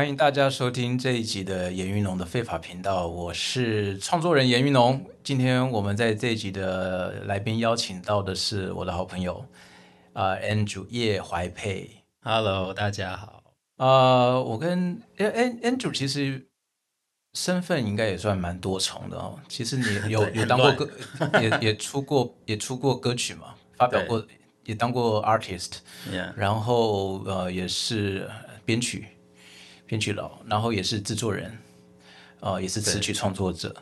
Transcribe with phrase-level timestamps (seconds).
[0.00, 5.04] 欢迎大家收听这一集的严云龙的非法频道，我是创作人严云龙。
[5.22, 9.44] 今天我们在这一集的来宾邀请到的是我的好朋友
[10.14, 11.90] 啊、呃、，Andrew 叶怀佩。
[12.22, 13.42] Hello，大家好。
[13.76, 16.46] 呃，我跟 An Andrew 其实
[17.34, 19.38] 身份应该也算蛮多重的哦。
[19.48, 20.88] 其实你 有对有当过歌，
[21.42, 24.26] 也也出过也出过歌曲嘛，发表过，
[24.64, 25.72] 也当过 artist。
[26.34, 28.26] 然后呃也是
[28.64, 29.06] 编曲，
[29.90, 31.58] 编曲佬，然后也是制作人，
[32.38, 33.74] 呃也是词曲创作者，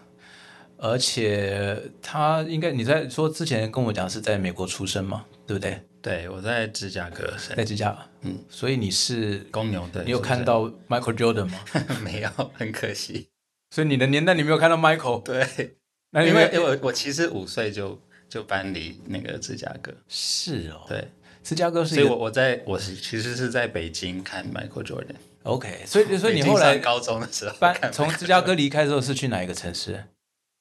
[0.78, 5.82] 而且他应该你在说之前跟我讲是在美国出生嘛，对不对？
[6.00, 11.62] 对我在芝加哥在芝加哥，嗯，所以你是公牛的，你有看到 Michael Jordan 吗？
[12.02, 12.30] 没有？
[12.55, 13.28] 很可惜。
[13.70, 15.77] 所以你的年代你没有看到 Michael，对，
[16.12, 21.06] 那因为因为我我其实五岁就就搬离那个芝加哥，是哦，对，
[21.44, 30.05] 芝加哥是所以我我在我是其实是在北京看 Michael Jordan，OK，所以所以你后来高中的时候搬从芝加哥离开之后是去哪一个城市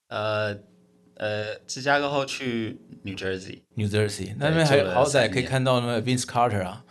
[0.08, 0.56] 呃
[1.16, 6.84] 呃芝加哥后去 New Jersey，？New Jersey，那边还做了好歹可以看到那个 Vince Carter 啊。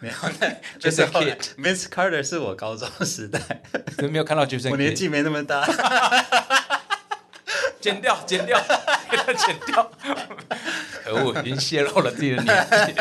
[0.00, 3.40] 没有， 那就是后来 Vince Carter 是我高中时代，
[3.96, 5.64] 都 没有看到 Jason 我年纪没那么大。
[7.80, 8.58] 剪掉，剪掉，
[9.10, 9.90] 给他剪掉。
[11.04, 12.94] 可恶，已经泄露了自己的年纪。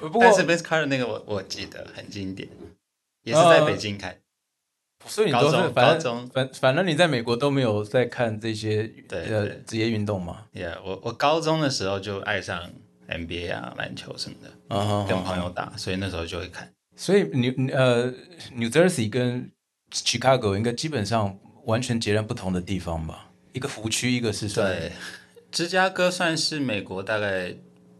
[0.00, 2.48] 不过但，是 Vince Carter 那个我我记得很经典，
[3.22, 4.18] 也是在北京看。
[5.06, 12.70] 所以你都是高中反正高中反反正你在美国都没有在看这些对呃职业运动嘛？Yeah，我我高中的时候就爱上
[13.08, 16.72] NBA 啊、篮球什么的，跟朋友打，所以那时候就会看。
[16.94, 18.12] 所以纽呃
[18.54, 19.50] New Jersey 跟
[19.90, 23.30] Chicago 应该基本上完全截然不同的地方吧？
[23.52, 24.92] 一个湖区，一个是算对，
[25.50, 27.52] 芝加哥算是美国大概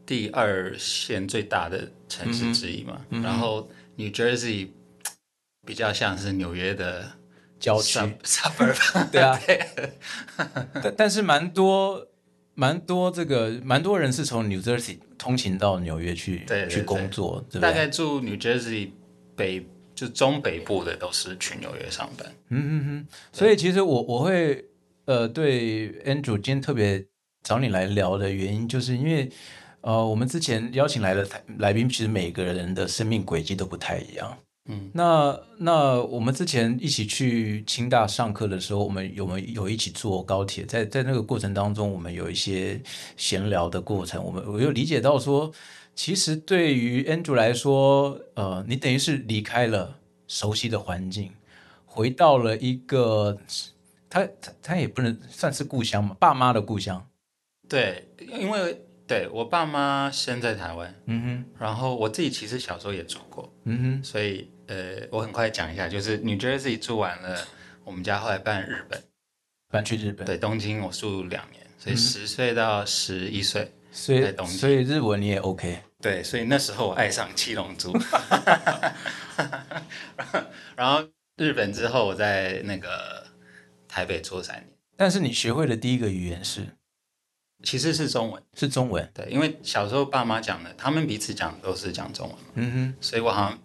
[0.07, 4.69] 第二线最大的城市之一嘛，嗯然后 New Jersey
[5.65, 7.13] 比较像是纽约的
[7.61, 9.39] 郊区 sub- suburb， 对啊，
[10.83, 12.05] 但但是蛮多
[12.55, 17.71] 蛮多这个蛮多人是从 New Jersey 通勤到纽约去去工作，大？
[17.71, 18.91] 概住 New Jersey
[19.37, 19.65] 北
[19.95, 22.27] 就中北部的都是去纽约上班。
[22.49, 23.07] 嗯嗯嗯。
[23.33, 24.65] 所以其实我我会
[25.05, 27.07] 呃对 Andrew 今天特别
[27.45, 29.31] 找你来聊的原因，就是因为
[29.83, 34.37] 呃我们之前邀请来的台来宾，其实每个人的生命轨迹都不太一样。
[34.67, 40.65] 嗯，那那我们之前一起去清大上课的时候，我们有没有有一起坐高铁？
[40.65, 42.81] 在在那个过程当中，我们有一些
[43.17, 45.53] 闲聊的过程，我们我又理解到说，
[45.97, 51.33] 其实对于 Andrew 来说，呃，你等于是离开了熟悉的环境，
[51.85, 53.37] 回到了一个
[54.09, 57.05] 他他他也不能算是故乡嘛，爸妈的故乡。
[57.69, 58.07] 对，
[58.39, 67.47] 因为对我爸妈生在台湾，嗯哼然后我自己其实小时候也住过，嗯哼，所以呃，我很快讲一下，就是 New Jersey 住完了，
[67.85, 69.03] 我们家后来搬日本，
[69.69, 74.57] 搬去日本，对，东京我住两年，所以嗯十岁到十一岁，所以在东京。
[74.57, 75.79] 所以日文你也 OK。
[76.01, 77.93] 对，所以那时候我爱上七龙珠，
[80.75, 81.07] 然后
[81.37, 83.27] 日本之后我在那个
[83.87, 86.63] 台北住三年，但是你学会的第一个语言是？
[87.63, 89.07] 其实是中文，是中文。
[89.13, 92.95] 对，因为小时候爸妈讲的，他们彼此讲都是讲中文嘛，嗯哼。
[93.03, 93.59] 所以我好像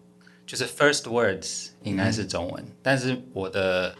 [0.47, 3.94] 就是 first words 应该是中文，但是我的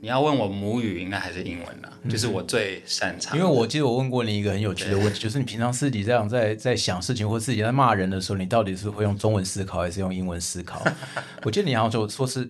[0.00, 3.36] 你要问我母语，应该还是英文啦，就是我最擅长。
[3.36, 10.80] 因为我记得我问过你一个很有趣的问题，就是你平常自己这样在在想事情或自己在骂人的时候，你到底是会用中文思考还是用英文思考？
[11.42, 12.48] 我记得你好像说说是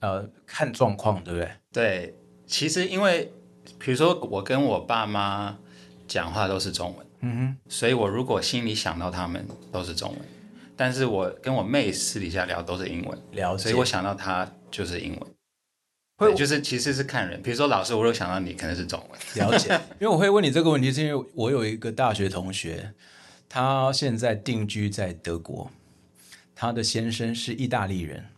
[0.00, 1.50] 呃看状况，对不对？
[1.72, 2.14] 对，
[2.46, 3.32] 其实因为
[3.78, 5.56] 比如说我跟我爸妈
[6.06, 10.18] 讲话都是中文，嗯哼所以我如果心里想到他们都是中文，
[10.80, 13.64] 但是我跟我妹私底下聊都是英文，哼，了解。
[13.64, 15.30] 所以我想到她就是英文。
[16.16, 22.94] 会，就是其实是看人，比如说老师，我有想到你可能是中文，了解， 因为我会问你这个问题，是因为我有一个大学同学，
[23.46, 25.70] 他现在定居在德国，
[26.54, 28.28] 他的先生是意大利人，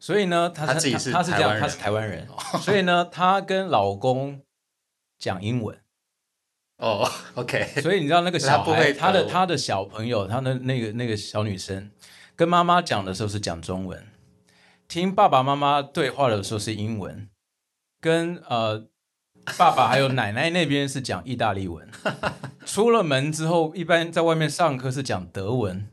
[0.00, 2.28] 所以呢，他他自己是他是这样，台湾人他是台湾人，
[2.60, 4.40] 所以呢，他跟老公
[5.20, 5.78] 讲英文。
[6.78, 11.90] 哦， OK，所以你知道那个小孩，他他的他的小朋友，他的那个那个小女生，
[12.34, 14.06] 跟妈妈讲的时候是讲中文，
[14.88, 17.28] 听爸爸妈妈对话的时候是英文，
[18.00, 18.86] 跟呃
[19.56, 21.88] 爸爸还有奶奶那边是讲意大利文。
[22.66, 25.86] 出了门之后，一般在外面上课是讲德文，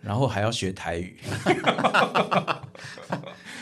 [0.00, 1.18] 然后还要学台语。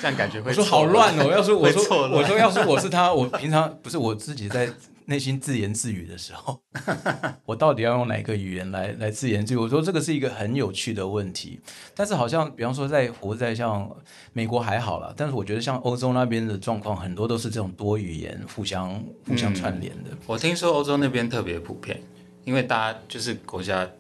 [0.03, 1.31] 这样感觉会我说好乱哦！
[1.31, 4.67] 要是我说我说要是我是他，我平常不是我自己在
[5.11, 6.63] 内心自言自语的时候，
[7.45, 9.57] 我到底要用哪个语言来来自言自语？
[9.57, 11.59] 我说这个是一个很有趣的问题。
[11.97, 13.91] 但是好像，比方说在活在像
[14.33, 20.11] 美国还好了，但是我觉得像欧洲那边的状况，很多都是这种多语言互相互相串联的。
[20.29, 22.01] 我听说欧洲那边特别普遍，
[22.45, 23.91] 因为大家就是国家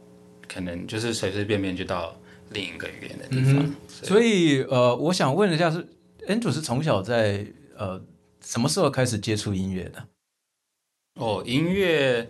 [0.46, 2.14] 可能就是随随便便就到
[2.50, 5.84] 另一个语言的地方，所以呃，我想问一下，是
[6.28, 7.44] Andrew 是从小在
[7.76, 8.00] 呃
[8.40, 10.06] 什么时候开始接触音乐的？
[11.14, 12.28] 哦，音乐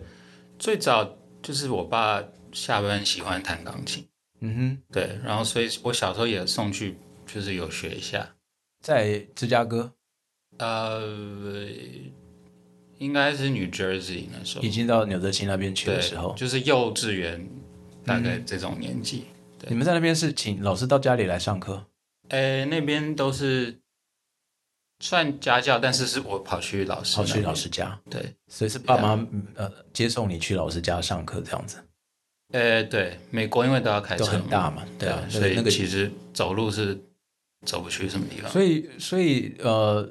[0.59, 4.05] 最早就是我爸下班喜欢弹钢琴，
[4.41, 8.35] 嗯哼，对，然后所以我小时候也送去，就是有学一下，
[8.81, 9.93] 在芝加哥，
[10.57, 11.01] 呃，
[12.97, 17.47] 应该是 New Jersey 那时候，已经到纽泽西那边去的时候，就是幼稚园
[18.05, 19.25] 大概这种年纪。
[19.67, 21.85] 你们在那边是请老师到家里来上课？
[22.29, 23.80] 诶，那边都是。
[25.01, 31.77] 算家教，但是是我跑去老师跑去老师家，对，所以是爸妈呃接送你去老师家上课这样子。
[32.53, 36.95] 呃，对，美国因为都要开车，很大嘛，对啊，所以那个其实走路是
[37.65, 38.51] 走不去什么地方。
[38.51, 40.07] 所以，所以呃，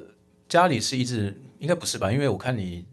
[0.49, 2.11] 家里是一直应该不是吧？
[2.11, 2.85] 因为我看你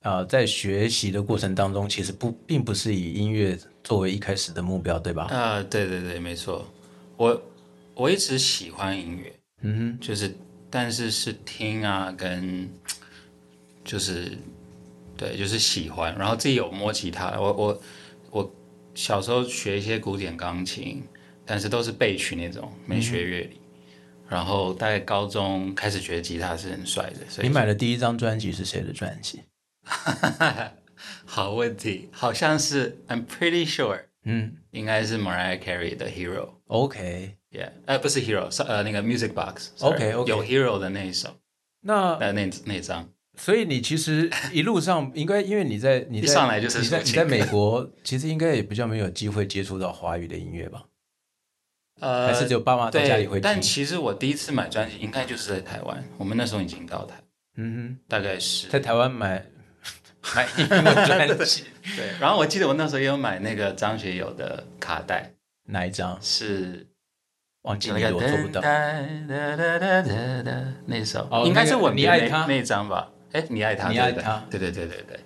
[0.00, 5.24] 啊，在学习的过程当中，其实不并不是以音乐作为一开始的目标，对吧？
[5.26, 6.66] 啊，对对对，没错，
[7.16, 7.42] 我
[7.94, 9.32] 我一直喜欢音乐，
[9.62, 10.36] 嗯哼，就是。
[10.70, 12.68] 但是是听啊，跟
[13.84, 14.36] 就是
[15.16, 17.38] 对，就是喜欢，然后自己有摸吉他。
[17.40, 17.82] 我我
[18.30, 18.54] 我
[18.94, 21.02] 小时候学一些古典钢琴，
[21.46, 23.60] 但是都是背曲那种，没学乐理。
[24.28, 27.20] 然后大概高中开始觉得吉他是很帅的。
[27.30, 29.42] 所以你买的第一张专辑是谁的专辑？
[31.24, 36.50] 好问题，好像是 I'm pretty sure，嗯，应该是 Mariah Carey 的 Hero。
[36.66, 37.36] OK。
[37.50, 39.70] Yeah，呃，不是 Hero，是呃那个 Music Box。
[39.80, 41.36] OK，OK，有 Hero 的那一首。
[41.80, 43.08] 那那那那张。
[43.36, 50.84] 所以你其实一路上应该，因为你在你一上来就是你在你在美国，其实应该也比较没有机会接触到华语的音乐吧？
[52.00, 53.42] 呃，还是只有爸妈在家里会听。
[53.42, 57.16] 但其实我第一次买专辑应该就是在台湾，我们那时候已经到台。
[57.56, 59.46] 嗯哼，大概是在台湾买
[60.34, 61.64] 买音乐专辑。
[61.96, 65.32] 对，然后我记得我那时候也有买那个张学友的卡带。
[65.64, 66.18] 哪一张？
[66.20, 66.86] 是。
[67.68, 68.62] 忘记了，我做不到。
[70.86, 73.10] 那首应该是我你爱他那张吧？
[73.32, 75.20] 哎，你爱他，你爱他，对对对对对。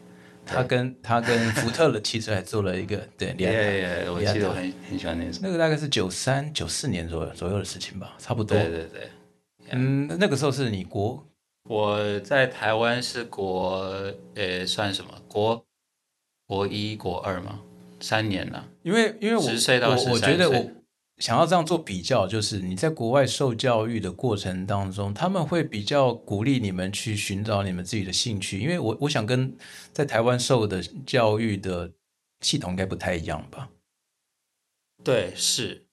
[0.45, 4.11] 他跟他跟福特的汽车还做了一个对，你爱他。
[4.11, 5.39] 我记得我很很喜欢那首。
[5.41, 8.59] 那个大概是九三九四年左右左右的事情吧，差不多。
[8.59, 9.09] 对对对。
[9.71, 11.25] 嗯，那个时候是你国？
[11.69, 13.87] 我在台湾是国，
[14.35, 15.13] 呃，算什么？
[15.29, 15.65] 国
[16.49, 17.61] 国一国二吗？
[18.01, 18.67] 三年了。
[18.83, 20.71] 因为因为我十岁到十三岁。
[21.23, 28.59] 想要这样做比较，就是你在国外受教育的过程当中，他们会比较鼓励你们去寻找你们自己的兴趣。
[28.59, 29.57] 因为我我想跟
[29.93, 31.93] 在台湾受的教育的
[32.41, 33.71] 系统应该不太一样吧？
[35.05, 35.87] 对，是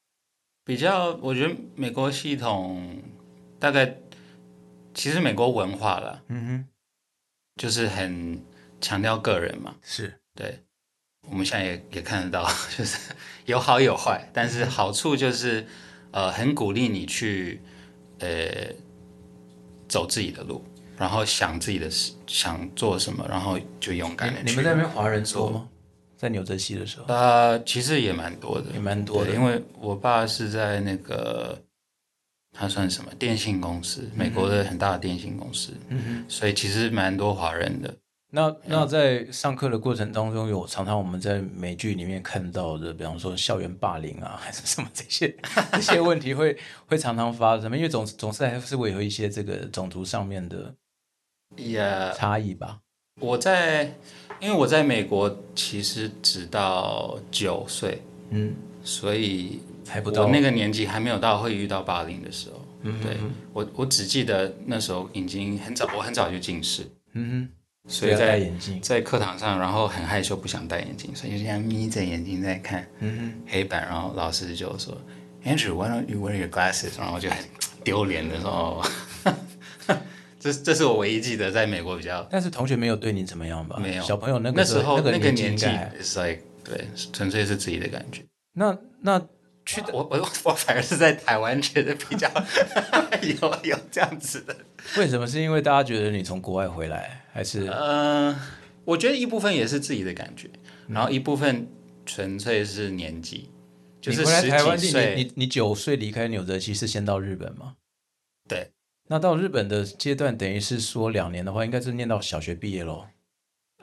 [0.66, 1.14] 比较。
[1.22, 3.00] 我觉得美国系统
[3.60, 4.00] 大概
[4.96, 6.68] 其实美国文化了，嗯哼，
[7.56, 8.44] 就是很
[8.82, 10.64] 强调个人嘛，是对。
[11.30, 12.98] 我们现在也也看得到， 就是
[13.46, 15.66] 有好有坏，但是好处就是，
[16.12, 17.62] 呃，很鼓励你去，
[18.20, 18.74] 呃，
[19.88, 20.64] 走自己的路，
[20.98, 24.50] 然后想自己的事，想做什么，然后就勇敢的去。
[24.50, 25.68] 你们那边华人多吗？
[26.18, 27.06] 在纽泽西的时候？
[27.08, 31.58] 呃，其实也蛮多的，也蛮多的，因为我爸是在那个，
[32.52, 37.96] 他算什么电信公司，美国的很大的电信公司，嗯哼，所以其实蛮多华人的。
[38.32, 45.36] 那那在上课的过程当中，有常常我们在美剧里面看到的，比方说校园霸凌啊，还是什么这些
[45.74, 46.56] 这些问题会
[46.86, 50.76] 会常常发生，因为总总是还是会有一些这个种族上面的
[52.16, 52.80] 差异吧。
[53.20, 53.96] 我在
[54.40, 62.64] 因为我在美国其实直到九岁，嗯，所以还不到那个年纪还没有到会遇到霸凌的时候。
[62.84, 63.18] 嗯，对
[63.52, 66.84] 我我只记得那时候已经很早，我很早就近视。
[67.14, 67.59] 嗯哼。
[67.90, 68.50] 所以在
[68.82, 72.88] 在课堂上，然后很害羞，不想戴眼镜，所以就这样眯着眼睛在看
[73.48, 73.82] 黑板。
[73.82, 74.96] 然后老师就说
[75.44, 77.44] ：“Andrew，why don't you wear your glasses？” 然后我就很
[77.84, 78.86] 丢脸的说
[80.40, 83.78] ：“这这是我唯一记得在美国比较。”但是同学没有对你怎么样吧？
[83.82, 84.04] 没有。
[84.04, 85.66] 小朋友那个时候那个年纪
[86.00, 88.22] ，is like 对，纯粹是自己的感觉。
[88.54, 89.22] 那那。
[89.66, 92.28] 去我我我反而是在台湾觉得比较
[93.22, 94.56] 有有这样子的，
[94.98, 95.28] 为什么？
[95.28, 97.68] 是因为大家觉得你从国外回来，还是？
[97.68, 98.36] 呃，
[98.84, 100.50] 我觉得一部分也是自己的感觉，
[100.90, 101.66] 然后一部分
[102.06, 103.50] 纯粹是年纪，
[104.02, 105.16] 就是十几岁。
[105.16, 107.78] 你你九岁离开纽泽西是先到日本吗？
[108.46, 108.72] 对，
[109.08, 113.06] 那到日本的阶段，等于是说两年的话，应该是念到小学毕业喽。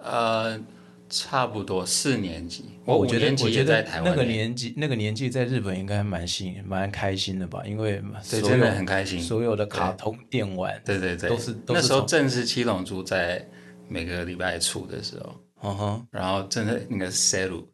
[0.02, 0.60] 呃，
[1.08, 9.20] 差不多四年级，我五我觉得在台湾那个年纪那个年纪在日本应该蛮幸蛮开心的吧，因为对，真的很开心。
[9.20, 13.46] 所有的卡通电玩，对对对，都是都是那时候正是七龙珠在
[13.88, 17.68] 每个礼拜出的时候，嗯哼，然后真的那个 s 鲁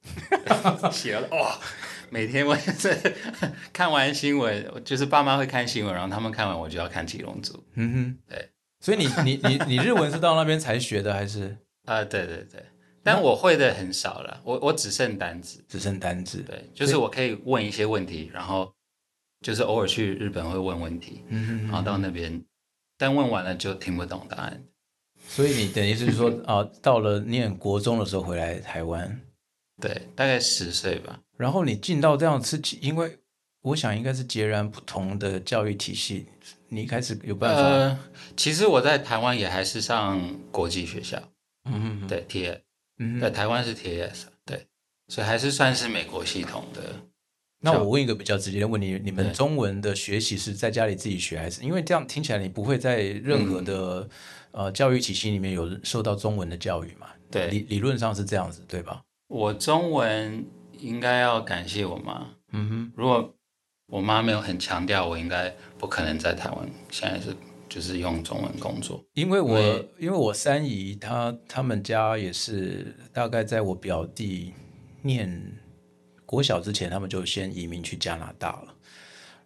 [0.92, 1.58] 写了哇，
[2.10, 3.14] 每天我 是
[3.72, 7.62] 看完新闻，就是爸妈会看新闻，然后他们看完我就要看七龙珠。
[7.74, 8.48] 嗯哼，对。
[8.80, 12.60] 所以你你你你日文是到那边才学的，还是啊、对对对，
[13.02, 15.64] 但我会的很少了，我我只剩单字。
[15.68, 16.42] 只剩单字？
[16.42, 18.72] 对，就是我可以问一些问题，然后
[19.40, 22.42] 就是偶尔去日本会问问题，嗯哼然后到那边，
[22.96, 24.62] 但问完了就听不懂答案。
[25.28, 29.20] 所以你等于是说 啊，到了念国中的时候回来台湾，
[29.80, 31.20] 对，大概十岁吧。
[31.36, 33.18] 然后你进到这样是因为
[33.62, 36.26] 我想应该是截然不同的教育体系，
[36.68, 37.98] 你一开始有办法，呃，
[38.36, 41.20] 其实我在台湾也还是上国际学校，
[41.64, 42.58] 嗯对 T，
[42.98, 43.20] 嗯哼。
[43.20, 44.66] 在台湾是 TS，对，
[45.08, 46.80] 所以还是算是美国系统的。
[47.64, 54.08] 那我问一个比较直接的问题：你们中文的学习是在家里自己学，还是因为这样听起来你不会在任何的、
[54.50, 57.06] 呃教育体系里面有受到中文的教育嘛？
[57.30, 59.00] 对理理论上是这样子，对吧？
[59.28, 60.44] 我中文
[60.78, 63.32] 应该要感谢我妈，嗯哼，如果
[63.86, 67.34] 我妈没有很强调，我应该不可能在台湾现在是
[67.72, 69.02] 就是用中文工作。
[69.14, 69.58] 因为我
[69.98, 74.52] 因为我三姨她他们家也是大概在我表弟
[75.00, 75.58] 念
[76.26, 78.74] 国小之前，他们就先移民去加拿大了。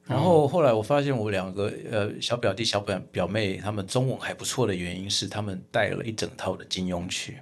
[0.04, 7.38] 然后后来我发现我两个呃小表弟小表表妹他们中文还不错的原因是他们带了一整套的金庸去。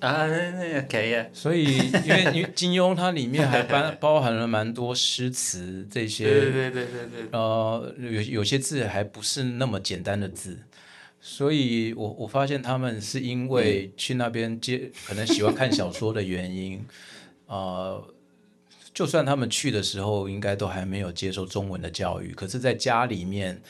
[0.00, 10.58] 啊，那可以啊，所以，因为因为金庸它里面还包包含了蛮多诗词这些，对对对对对对，呃，有有些字还不是那么简单的字，
[11.20, 16.82] 所以我我发现他们是因为去那边接，可能喜欢看小说的原因，
[17.46, 18.02] 呃，
[18.94, 23.60] 就算他们去的时候，应该都还没有接受中文的教育，可是在家里面。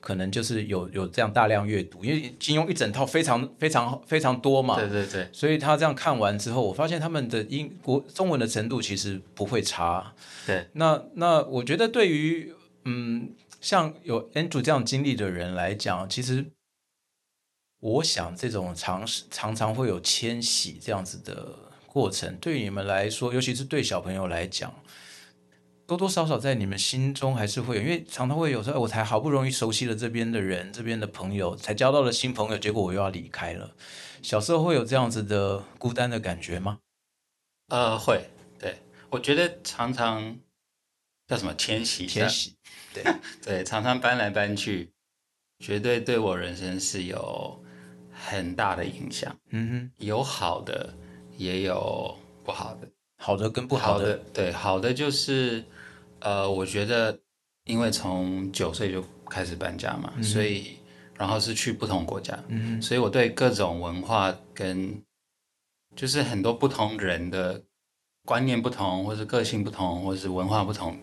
[0.00, 10.14] 可能就是有有这样大量阅读，因为金庸一整套非常非常非常多嘛，对对对，所以他这样看完之后，我发现他们的英国中文的程度其实不会差。
[10.46, 16.46] 对，那那我觉得对于嗯像有 Andrew 这样经历的人来讲，其实
[17.80, 21.54] 我想这种常常常会有迁徙这样子的
[21.86, 24.72] 过程，对于你们来说，尤其是对小朋友来讲。
[25.88, 33.74] 多多少少在你们心中还是会有，因为常常会有时候，哎我才好不容易熟悉了这边的人、这边的朋友，才交到了新朋友，结果我又要离开了。
[34.20, 36.80] 小时候会有这样子的孤单的感觉吗？
[37.68, 38.28] 呃，会，
[38.58, 38.76] 对
[39.08, 40.38] 我觉得常常
[41.26, 42.54] 叫什么迁徙，迁徙，
[42.92, 43.02] 对
[43.42, 44.92] 对，常常搬来搬去，
[45.58, 47.64] 绝对对我人生是有
[48.12, 50.92] 很大的影响，嗯哼有好的，
[51.38, 52.14] 也有
[52.44, 52.86] 不好的。
[53.20, 55.64] 好的跟不不好的，的，对，好的就是，
[56.20, 57.18] 呃，我觉得，
[57.64, 60.78] 因为从九岁就开始搬家嘛，所以，
[61.14, 65.02] 然后是去不同国家，嗯所以我对各种文化跟，
[65.94, 67.62] 就是很多不同人的
[68.24, 70.98] 观念不同，或是个性不同，或是文化不同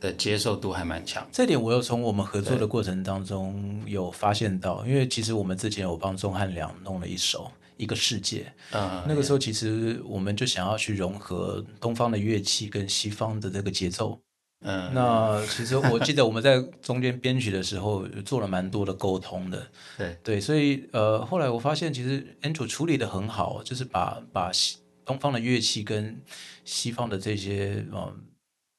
[0.00, 1.26] 的接受度还蛮强。
[1.32, 7.44] 这点我有从我们合作的过程当中有发现到，因为其实我们之前有帮钟汉良弄了一首
[7.76, 14.20] 《一个世界》，嗯，那个时候其实我们就想要去融合东方的乐器跟西方的这个节奏。
[14.68, 20.18] 嗯，那其实我记得我们在中间编曲的时候做了蛮多的沟通的，对。
[20.24, 26.20] 对，所以呃，后来我发现其实 Andrew 处理的很好，就是把把西东方的乐器跟
[26.64, 28.12] 西方的这些嗯，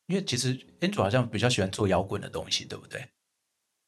[0.08, 3.02] 因为其实 Andrew 好像比较喜欢做摇滚的东西，对不对？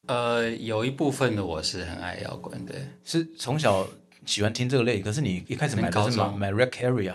[0.08, 3.86] 呃，有一部分的我是很爱摇滚的，是从小
[4.24, 7.14] 喜欢听这个类，可是你一开始买的是买高中买 Red Carrier，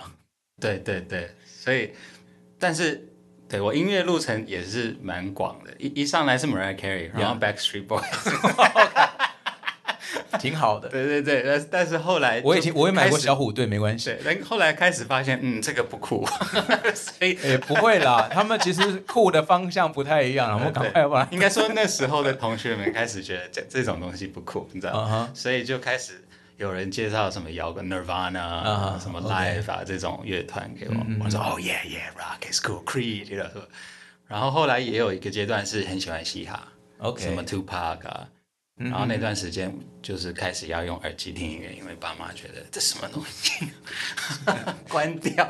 [0.62, 1.89] 对对对，所以，
[2.60, 3.04] 但是
[3.47, 8.03] 对我音乐路程也是蛮广的，一一上来是 Mariah Carey，然后 Backstreet Boys，
[10.39, 10.89] 挺好的。
[10.89, 14.09] 对对对，但是但是后来我已经，我也买过小，虎队，没关系。
[14.09, 16.25] 对，但后来开始发现，嗯，这个不酷，
[16.93, 21.31] 所以也不会啦，他们其实酷的方向不太一样，我们赶快把它。
[21.31, 25.09] 应该说那时候的同学们开始觉得这这种东西不酷，你知道嗯吗？
[25.29, 26.25] 哼所以就开始
[26.57, 33.50] 有人介绍什么摇滚 Nirvana 啊、啊什么 Live 啊这种乐团给我，我说哦 yeah yeah rock is cool Creed，you know
[34.27, 36.67] 然后后来也有一个阶段是很喜欢嘻哈
[37.00, 38.27] OK，什么 Tupac 啊，
[38.77, 43.67] 嗯然后那段时间就是开始要用耳机听音乐，因为爸妈觉得这什么东西，
[44.89, 45.47] 关掉，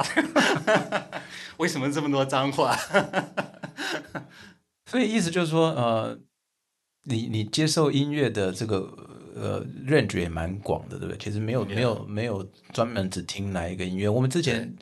[1.57, 2.77] 为什么这么多脏话？
[4.87, 6.19] 所以意思就是说，呃，
[7.03, 9.04] 你你接受音乐的这个
[9.35, 11.17] 呃呃 range 也蛮广的，对不对？
[11.17, 14.07] 其实没有没有没有专门只听哪一个音乐。
[14.09, 14.73] 我们之前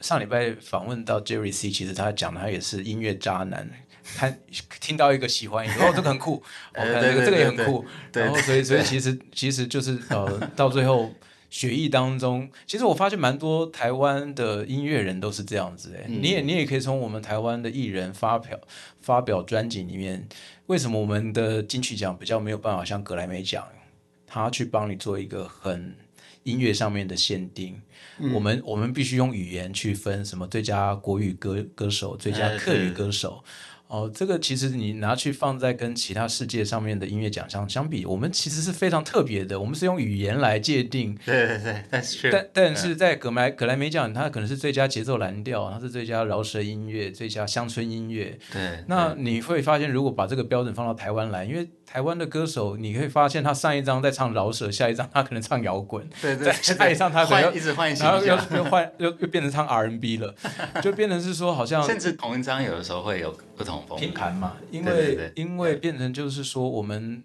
[0.00, 3.68] 上礼拜访问到 Jerry C，其实他讲他也是音乐渣男，
[4.16, 4.32] 他
[4.80, 6.42] 听到一个喜欢一个，哦，这个很酷，
[6.74, 11.10] 哦，这个这个也很酷，然后所以所以其实其实就是呃 到最后。
[11.52, 18.58] 学艺当中，其实我发现蛮多台湾的音乐人都是这样子哎，你也你也可以从我们台湾的艺人发表
[19.02, 20.26] 发表专辑里面，
[20.68, 23.68] 为什么我们的金曲奖比较没有办法像格莱美奖，
[24.32, 25.94] 他去帮你做一个很
[26.44, 27.78] 音乐上面的限定，
[28.32, 33.44] 我们我们必须用语言去分什么最佳国语歌歌手、最佳客语歌手。
[33.88, 39.60] 哦，这个其实你拿去放在跟其他世界上面的音乐奖项相比，我们其实是非常特别的。
[39.60, 48.38] 我们是用语言来界定，对对对，但是但但是在格莱格莱美奖，它可能是最佳节奏蓝调，它是最佳饶舌音乐、最佳乡村音乐。
[48.50, 60.34] 对，那你会发现，如果把这个标准放到台湾来，因为台湾的歌手，你可以发现他上一张在唱饶舌，下一张他可能唱摇滚，对对，下一张他可能一直换，然后又又换又 又变成唱 R&B 了，
[60.82, 67.22] 就变成是说好像甚至同一张有的时候会有不同风拼盘嘛，因为因为变成就是说我们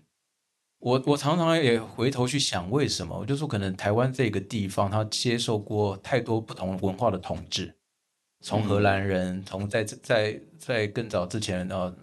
[0.80, 7.74] 我我常常也回头去想为什么，我就说可能台湾这个地方它接受过太多不同文化的统治，
[8.44, 11.96] 从荷兰人，从在在在更早之前呃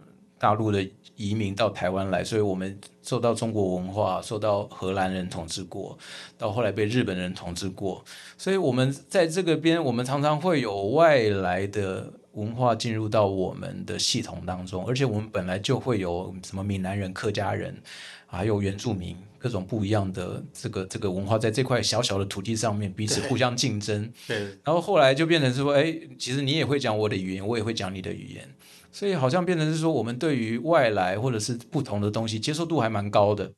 [0.45, 0.87] 大陆的。
[1.17, 5.97] 移民到台湾来，所以我们受到中国文化，受到荷兰人统治过，
[6.37, 8.05] 到后来被日本人统治过，
[8.37, 17.81] 所以我们在这个边，我们常常会有外来的文化进入到我们的系统当中，而且我们本来就会有什么闽南人、客家人，
[18.27, 24.13] 还有原住民，各种不一样的这个这个文化，在这块小小的土地上面彼此互相竞争。
[24.27, 28.49] 对，然后后来就变成是说，哎，其实你也会讲我的语言，我也会讲你的语言。
[28.95, 33.51] 所以好像变成是说，我们对于外来或者是不同的东西接受度还蛮高的。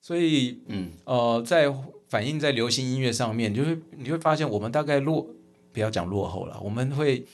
[0.00, 1.74] 所以，嗯，呃，在
[2.08, 5.26] 反映在流行音乐上面，就是你会发现，我们大概落
[5.72, 7.26] 不要讲落后了，我们会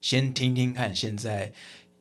[0.00, 1.52] 先听听看现在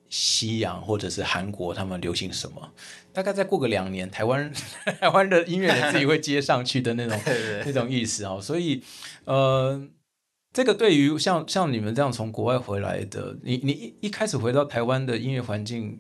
[0.08, 2.72] 西洋或者是韩国他们流行什么，
[3.12, 4.54] 大概再过个两年，台湾
[5.02, 7.20] 台湾的音乐人自己会接上去的那种
[7.66, 8.40] 那种意思啊。
[8.40, 8.84] 所以，
[9.26, 9.90] 呃。
[10.54, 16.00] 这个对于像像你们这样从国外回来的，你你一一开始回到台湾的音乐环境，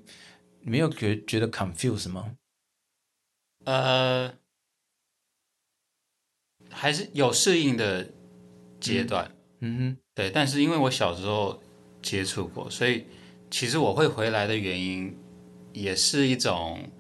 [0.61, 2.35] 没有觉觉得 confuse 吗？
[3.65, 4.31] 呃，
[6.69, 8.07] 还是有适应的
[8.79, 9.31] 阶段。
[9.61, 10.29] 嗯哼，对。
[10.29, 11.59] 但是因为我小时候
[12.01, 13.05] 接触过，所以
[13.49, 15.17] 其实我会回来的原因，
[15.73, 16.91] 也是一种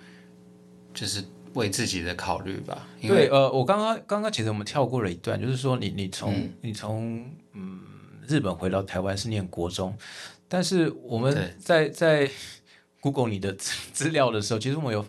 [0.93, 1.23] 就是。
[1.53, 2.87] 为自己的考虑吧。
[3.01, 7.79] 对，呃，我刚刚刚刚其实我们跳过了一段，就是说你你从你从嗯
[8.27, 9.95] 日本回到台湾是念国中，
[10.47, 12.29] 但是我们在在
[13.01, 13.53] Google 你的
[13.93, 15.05] 资料的时候，其实我们有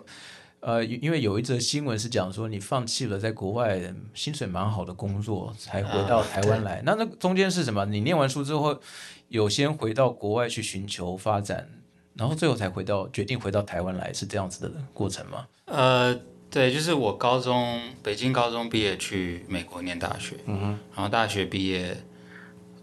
[0.61, 3.81] 呃，因为有一则新闻是讲说你放弃了在国外
[4.15, 6.83] 薪水蛮好的工作，才回到台湾来。
[6.85, 7.85] 那那中间是什么？
[7.87, 8.81] 你念完书之后
[9.29, 11.69] 有先回到国外去寻求发展，
[12.15, 15.47] 然后最后才回到决定回到台湾来，是这样子的过程吗？
[15.67, 16.19] 呃。
[16.55, 21.97] 对，就是我高中北京高中毕业去美国念大学，嗯哼，然后大学毕业，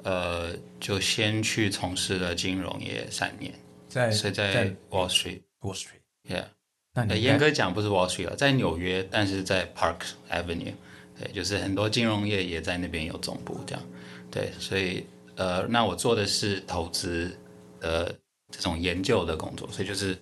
[0.04, 3.54] 呃，就先去从事了金融业三年，
[3.88, 6.48] 在所以在 Wall Street，Wall Street，Yeah，
[6.94, 10.74] 那严格讲不是 Wall Street 了，在纽约，但是在 Park Avenue，
[11.18, 13.82] 对，就是很多金融业也在那边有总部这样，
[14.30, 15.06] 对，所以
[15.38, 17.32] 呃，那我做的是投资
[17.80, 18.14] 的
[18.50, 20.22] 这种研究的工作，所以就是，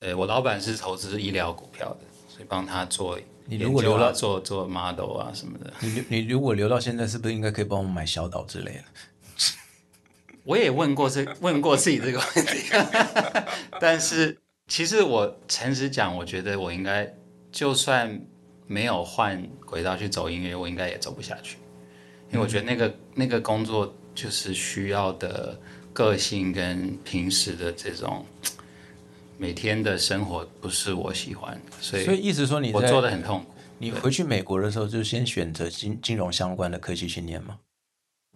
[0.00, 2.00] 呃，我老板是投资医疗股票的。
[2.46, 8.84] 帮他做，你如果留到做做 model 啊什么的，你你如果留到现在，是不是应该可以帮我们买小岛之类的？
[10.44, 12.58] 我也问过这 问过自己这个问题，
[13.80, 17.12] 但是其实我诚实讲，我觉得我应该
[17.50, 18.20] 就算
[18.66, 21.56] 没有换轨道去走音乐，我应该也走不下去，
[22.30, 25.58] 因为我觉得那个那个工作就是需要的
[25.92, 28.24] 个性跟平时的这种。
[29.38, 33.54] 每天的生活不是我喜欢，所以所以意思说你我做的很痛苦。
[33.78, 37.56] 你回去美国的时候就先选择金金融相关的科技训练吗？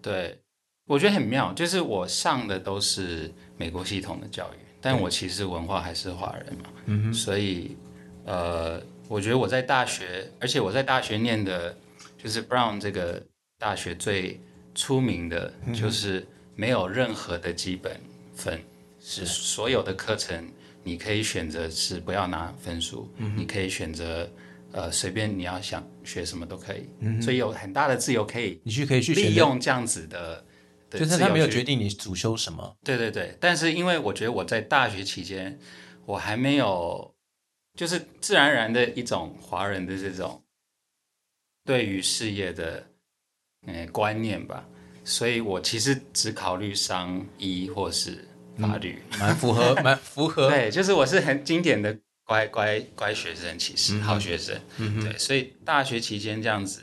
[0.01, 0.39] 对，
[0.87, 7.77] 我觉得很妙，就是我上的都是美国系统的教育，但我其实文化还是华人嘛，嗯哼，所以
[8.25, 11.77] 呃，我觉得我在大学，而且我在大学念的，
[12.17, 13.21] 就是 Brown 这个
[13.59, 14.41] 大学最
[14.77, 18.01] 出名的就是没有任何的基本
[18.37, 18.63] 分，
[19.01, 20.49] 是所有的课程。
[20.83, 24.31] 你可以选择是不要拿分数，你可以选择
[24.73, 30.45] 呃随便你要想学什么都可以，所以有很大的自由可以你去可以去利用这样子的，
[30.91, 32.77] 就是他没有决定你主修什么。
[32.83, 35.59] 对对对，但是因为我觉得我在大学期间
[36.05, 37.15] 我还没有，
[37.79, 40.43] 就是自然而然的一种华人的这种
[41.65, 42.85] 对于事业的
[43.67, 44.67] 嗯观念吧，
[45.05, 48.27] 所以我其实只考虑商医或是
[48.59, 50.49] 法律，蛮符合，蛮符合。
[50.51, 56.83] 对，就是我是很经典的乖乖乖学生，其实、好学生，嗯哼，对，所以大学期间这样子，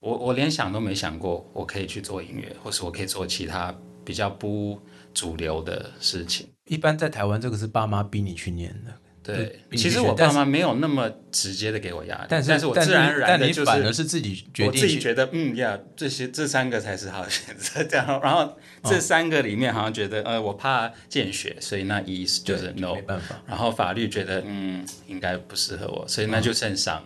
[0.00, 4.80] 我我连想都没想过我可以去做音乐，或是我可以做其他比较不
[5.12, 6.48] 主流的事情。
[6.66, 9.00] 一般在台湾，这个是爸妈逼你去念的，
[9.34, 17.82] 对，其实我爸妈没有那么直接的给我压力，但是但是我自然而然的就是反而是自己决我定我自己觉得，嗯呀，这些这三个才是好的选择。
[17.84, 23.02] 这样，然后这三个里面好像觉得，呃，我怕见血，所以那一是就是 no 没。
[23.02, 27.02] 办法，然后法律觉得，嗯，应该不适合我，所以那就剩商。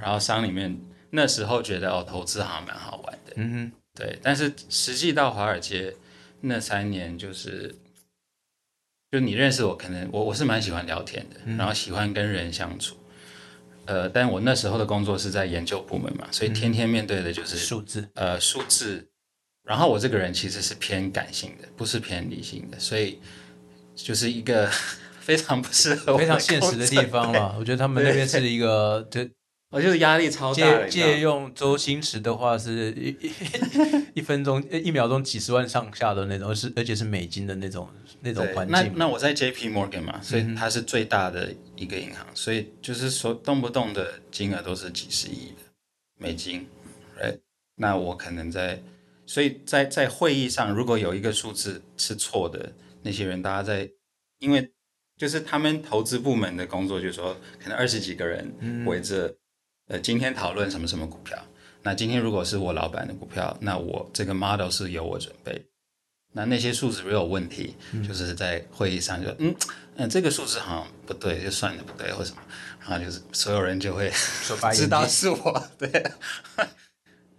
[0.00, 0.76] 然后商里面
[1.10, 4.18] 那时候觉得，哦，投资好像蛮好玩的，嗯哼，对。
[4.22, 5.94] 但是实际到华尔街
[6.40, 7.72] 那三年，就是，
[9.12, 12.96] 就你认识我，可能我我是蛮喜欢聊天的，然后喜欢跟人相处。
[13.84, 19.06] 呃，但我那时候的工作是在研究部门嘛，所以天天面对的就是数字，呃数字，
[19.64, 23.18] 然后我这个人其实是偏感性的，不是偏理性的，所以
[23.94, 24.70] 就是一个
[25.20, 27.54] 非常不适合非常现实的地方了。
[27.58, 29.20] 我觉得他们那边是一个，就
[29.72, 33.32] 我就是压力超大借借用周星驰的话是一一
[34.20, 37.88] 一分钟呃一秒钟几十万上下的那种，是而且是美金的那种
[38.20, 38.76] 那种环境。
[38.76, 45.62] 那那我在 J P Morgan 嘛，所嗯以它是最大的一个银行，所以就是说动不动的金额都是几十亿的
[46.18, 46.66] 美金
[47.18, 47.40] ，right？
[47.76, 48.78] 那我可能在，
[49.24, 52.70] 所以在在会议上，如果有一个数字是错的，
[53.02, 53.88] 那些人大家在，
[54.38, 54.70] 因为
[55.16, 59.34] 就是他们投资部门的工作，就是说可能二十几个人嗯围着，
[59.92, 61.38] 呃，今天讨论什么什么股票。
[61.82, 65.66] 那今天如果是我老板的股票，那我这个 model 是由我准备。
[66.32, 67.76] 那那些数字如果有问题，
[68.08, 69.54] 就是在会议上就嗯
[69.96, 72.40] 嗯，这个数字好像不对，就算的不对或什么，
[72.80, 74.10] 然后就是所有人就会
[74.72, 75.90] 知道是我，对，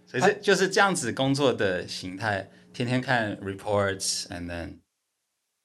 [0.06, 4.78] 所以这就是这样子工作的形态，天天看 reports，and then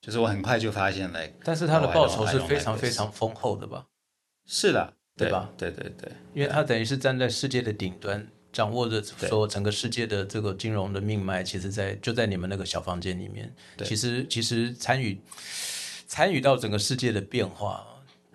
[0.02, 3.86] 就是我很快就发现，like，但是他的 oh, 报酬是非常非常丰厚的吧？
[4.48, 4.96] 是的，
[5.26, 5.50] 对吧？
[5.58, 13.54] 对对对，因为他等于是站在世界的顶端，掌握着说整个世界的这个金融的命脉，其实在就在你们那个小房间里面。
[13.84, 15.20] 其实其实参与
[16.08, 17.86] 参与到整个世界的变化，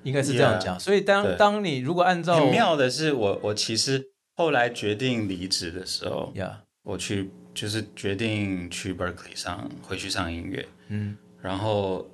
[0.02, 0.78] 应该是这样讲。
[0.78, 1.36] 所以当对。
[1.36, 11.16] 当你如果按照很妙的是我我其实后来决定离职的时候，呀，我去就是决定去 Berkeley 上回去上音乐，嗯。
[11.40, 12.08] 然后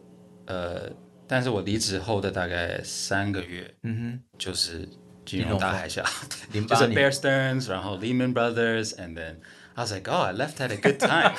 [0.47, 0.91] 呃，
[1.31, 4.89] 但是我离职后的大概三个月，嗯哼就是
[5.25, 6.05] 金融大海啸，
[6.51, 9.37] 零就是八年 Bear Stearns，然后 Lehman Brothers，and then
[9.77, 11.33] I was like, oh, I left at a good time。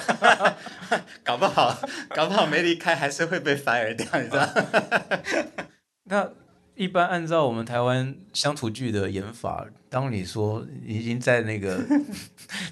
[1.25, 1.77] 搞不好，
[2.15, 4.49] 搞不好没离开还是会被 fire 掉，你知道？
[6.07, 6.31] 那
[6.75, 11.83] 一般按照我们台湾乡土剧的演法，当你说你已经在那个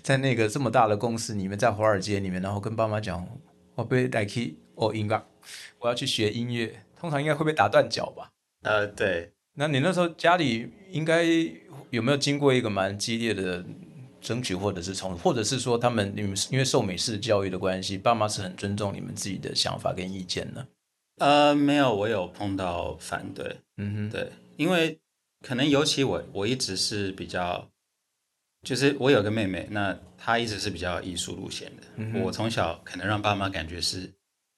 [0.02, 3.28] 在那个这么大的公司里面，在华尔街里面，然后跟爸妈讲，
[3.76, 5.22] 我被带去哦音乐，
[5.80, 8.32] 我要去学音乐，通常应该会被打断脚吧？
[8.64, 11.24] 呃，对，那你那时候家里应该
[11.90, 13.64] 有没有经过一个蛮激烈的
[14.20, 20.68] 争取，或者是从，或者是说他们你们因为受美式教育的关系，爸妈是很尊重你们自己的想法跟意见呢？
[21.20, 25.00] 呃，没有，我有碰到反对，嗯哼，对，因为
[25.46, 27.70] 可能尤其我我一直是比较，
[28.64, 31.84] 就是我有个妹妹，那她一直是比较艺术路线的。
[31.96, 34.12] 嗯我从小可能让爸妈感觉是，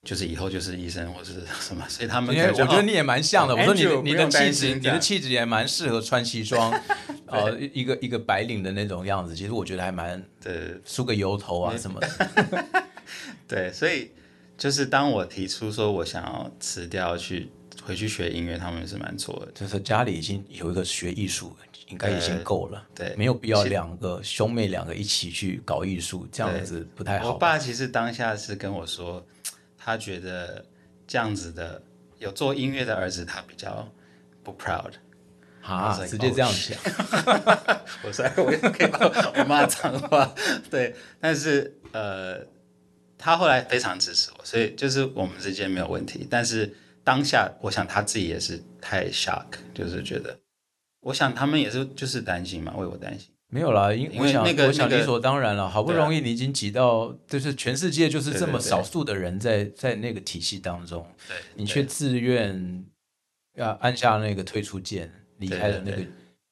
[0.04, 3.56] 就是以后就是医生或是什么，所以他们我觉得你也蛮像的。
[3.56, 6.74] 我说你的你的气质，你的气质也蛮适合穿西装，
[7.28, 9.36] 呃，一个一个白领的那种样子。
[9.36, 12.66] 其实我觉得还蛮对梳个油头啊什么的。
[13.48, 14.12] 对，所以
[14.58, 17.52] 就是当我提出说我想要辞掉去
[17.84, 19.52] 回去学音乐，他们是蛮错的。
[19.54, 21.56] 就是家里已经有一个学艺术，
[21.90, 27.34] 应该已经够了，对没有必要两个兄妹两个一起去搞艺术，这样子不太好。
[27.34, 29.24] 我爸其实当下是跟我说，
[29.84, 30.63] 他觉得
[31.08, 31.82] 这样子的
[32.20, 33.91] 有做音乐的儿子，他比较
[34.44, 34.94] 不 proud。
[35.63, 36.78] 啊，like, 直接这样 oh, 想。
[38.04, 40.34] 我说我也可以把我骂脏话，
[40.72, 42.39] 对，但是呃，
[43.15, 46.26] 他后来非常支持我，所以就是我们之间没有问题。
[46.28, 50.39] 但是当下，我想他自己也是太 shock，就是觉得，
[51.02, 53.30] 我想他们也是就是担心嘛，为我担心。
[53.54, 55.70] 没有啦，因我想因为那个我想理所当然了。
[55.70, 62.86] 好不容易你已经挤到，就是全世界就是这么少数的人在在那个体系当中，对，你却自愿
[63.58, 66.02] 要按下那个退出键，离开了那个，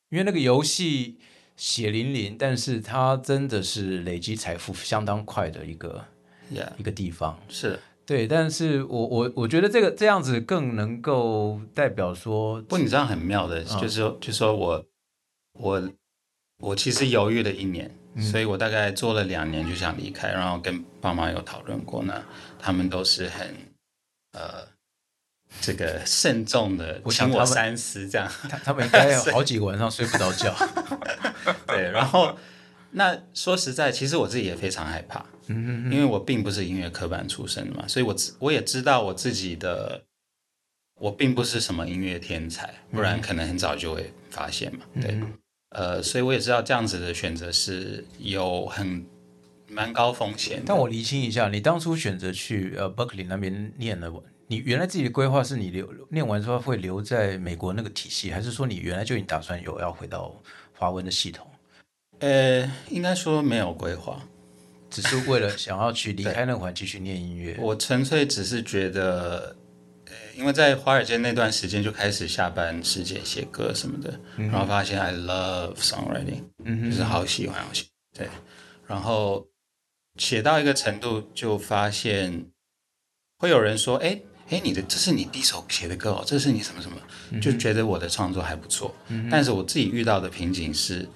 [0.10, 1.18] 因为那个游戏
[1.56, 6.04] 血淋淋，但是它真的是累积财富相当快的一个
[6.78, 7.40] 一个地方。
[7.48, 7.80] 是。
[8.06, 14.86] 对，但是我我我觉得这个这样子更能够代表说，不，你这样很妙的，就是说，就说我
[15.54, 15.90] 我
[16.60, 22.24] 我其实犹豫了一年，所以我大概做了两年就想离开，然后跟爸妈有讨论过呢，
[22.60, 23.48] 他们都是很
[24.34, 24.68] 呃
[25.62, 30.56] 这个慎重的，请我三思，这样他他们应该 有好几个晚上睡不着觉，
[31.68, 32.38] 对，然后。
[32.92, 40.02] 那说实在，其实我自己也非常害怕，嗯，因为我并不是音乐科班出身的嘛，所以我我也知道我自己的，
[41.00, 45.22] 我并不是什么音乐天才，不然可能很早就会发现嘛，对，
[45.70, 49.06] 呃，所以我也知道这样子的选择是有很
[49.68, 50.62] 蛮高风险。
[50.66, 54.12] 但我厘清一下，你当初选择去呃 Berkeley 那边念了，
[54.48, 60.36] 你原来自己的规划是你留念完之后会留在美国那个体系，还是说你原来就已经打算有要回到
[60.76, 61.46] 华文的系统？
[62.18, 64.20] 呃，应该说没有规划，
[64.90, 67.56] 只是为了 想要去离开那环继续念音乐。
[67.60, 69.04] 我纯粹只是觉得，
[69.44, 69.56] 呃，
[70.36, 76.44] 因为在华尔街那段时间就开始下班时间写歌什么的，然后发现 I love songwriting，
[76.90, 77.90] 就是好喜欢好喜欢。
[78.18, 78.30] 对，
[78.88, 79.48] 然后
[80.18, 82.46] 写到一个程度，就发现
[83.38, 86.98] 会有人说，哎哎，你的这是你第一首写的歌哦，这是你什么什么，
[87.40, 88.96] 就觉得我的创作还不错。
[89.30, 91.08] 但是我自己遇到的瓶颈是。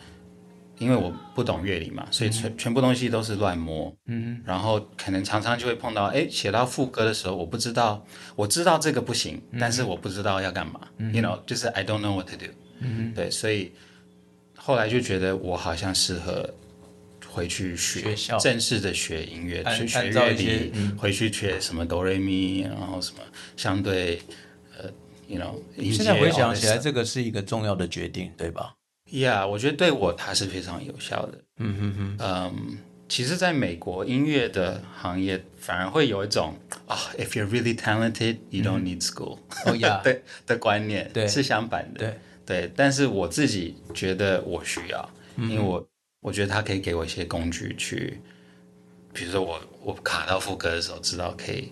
[0.79, 8.03] 因为我不懂乐理嘛，所以全全部东西都是乱摸，嗯，然后可能常常就会碰到，哎，写到副歌的时候，我不知道，
[8.35, 13.71] 我知道这个不行，但是我不知道要干嘛，you know，就是 I don't know what to do，嗯，对，所以
[14.57, 16.49] 后来就觉得我好像适合
[17.31, 23.19] 回去学正式的学音乐，去学乐理，回去学什么哆来咪，然后什么
[23.55, 24.19] 相对，
[24.77, 24.89] 呃
[25.27, 25.55] ，you know，
[25.95, 28.73] 现在回想起来，这个是一个重要的决定，对吧
[29.13, 31.37] ？Yeah，我觉得对我它是非常有效的。
[31.57, 32.17] 嗯哼哼。
[32.19, 36.55] 嗯，其实，在美国音乐的行业反而会有一种
[36.87, 39.37] 啊，if you're really talented, you don't need school。
[39.69, 41.99] 哦呀，对的观念，对是相反的。
[41.99, 45.87] 对对，但是我自己觉得我需要，因为我
[46.21, 48.19] 我觉得它可以给我一些工具去，
[49.13, 51.71] 比如说我我卡到副歌的时候，知道可以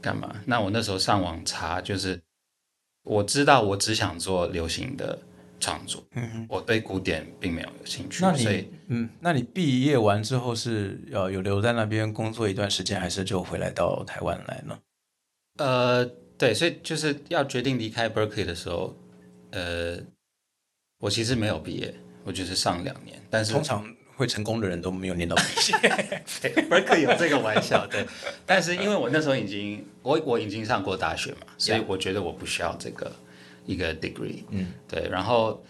[0.00, 0.32] 干嘛。
[0.46, 2.20] 那我那时候上网查，就是
[3.02, 5.18] 我知道我只想做流行的。
[5.60, 8.22] 创作，嗯，我对古典并没有有兴趣。
[8.22, 14.78] 那你，嗯，那你毕业完之后是要有留在那边工作一段时间，还是就回来到台湾来呢？
[15.58, 16.04] 呃，
[16.38, 18.96] 对，所以就是要决定离开 Berkeley 的时候，
[19.50, 19.98] 呃，
[21.00, 21.92] 我其实没有毕业，
[22.24, 23.20] 我就是上两年。
[23.28, 23.84] 但是通常
[24.16, 25.78] 会成功的人都没有念到毕业。
[26.70, 28.06] Berkeley 有这个玩笑，对。
[28.46, 33.10] 但是因为我那时候已经，我我已经上过大学嘛，所以我觉得我不需要这个。
[33.68, 35.62] 一个 degree，嗯，对，然后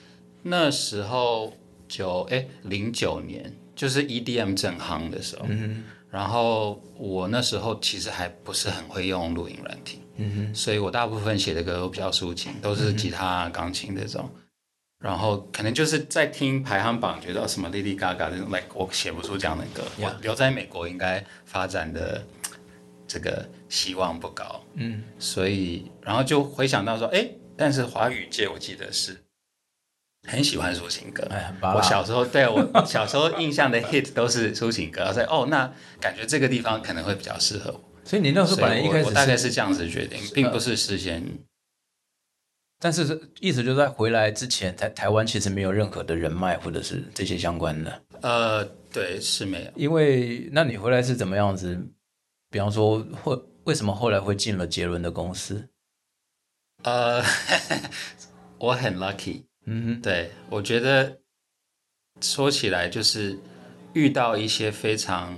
[0.43, 1.53] 那时候
[1.89, 14.31] 就哎零九年就是 EDM 正夯的时候，嗯然后我那时候其实还不是很会用录音软体，嗯哼，所以我大部分写的歌都比较抒情，都是吉他、钢琴这种，
[15.01, 22.25] 然后可能就是在听排行榜，觉得什么 Lady Gaga 这种，like 我写不出这样的歌，我留在美国应该发展的
[23.07, 27.29] 这个希望不高，嗯，所以然后就回想到说，哎。
[27.59, 29.25] 但是华语界，我记得是
[30.29, 31.27] 很喜欢抒情歌。
[31.31, 37.85] 哎，我小时候对我 小时候印象的 hit 都是抒情歌，所以哦，那感觉这个地方可能会比较适合我。
[38.05, 41.23] 所以你那时候本来一开始大概是这样子决定，并不是事先。
[42.81, 48.03] 但是意思就是在回来之前，在台湾其实没有任何的人脉或者是这些相关的。
[48.23, 49.71] 呃，对，是没有。
[49.75, 51.77] 因为那你回来是怎么样子？
[52.51, 55.69] 比方说，会为什么后来会进了杰伦的公司？
[56.85, 57.23] 呃，
[58.59, 61.19] 我很 lucky，嗯哼，对我觉得
[62.21, 63.39] 说起来就是
[63.95, 65.37] 遇到一些非常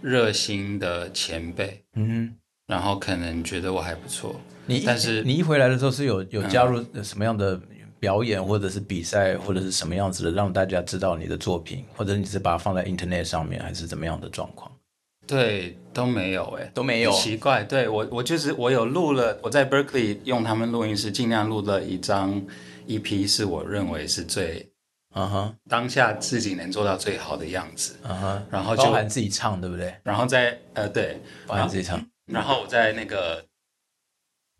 [0.00, 2.34] 热心的前辈，嗯哼，
[2.66, 4.40] 然后可能觉得我还不错。
[4.66, 7.60] 你但是你一回来的时候是有有加入什么样的
[7.98, 14.67] 表演或者是比赛或者是什么样子的，让大家知道你的作品，或者你是把它放在 internet 上面，还是怎么样的状况？
[15.28, 17.62] 对，都没有哎，都没有，奇怪。
[17.62, 22.42] 对我，我就是我有录了，我在 Berkeley 用他们录音室，尽量录了一张
[22.86, 24.66] EP，是我认为是最，
[25.14, 29.94] 嗯哼，当下自己能做到最好的样子，嗯哼，然后包含自己唱，对不对？
[30.02, 32.02] 然后在呃，对，包含自己唱。
[32.24, 33.44] 然后我在那个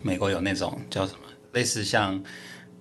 [0.04, 1.20] 美国有那种叫什么，
[1.52, 2.22] 类似像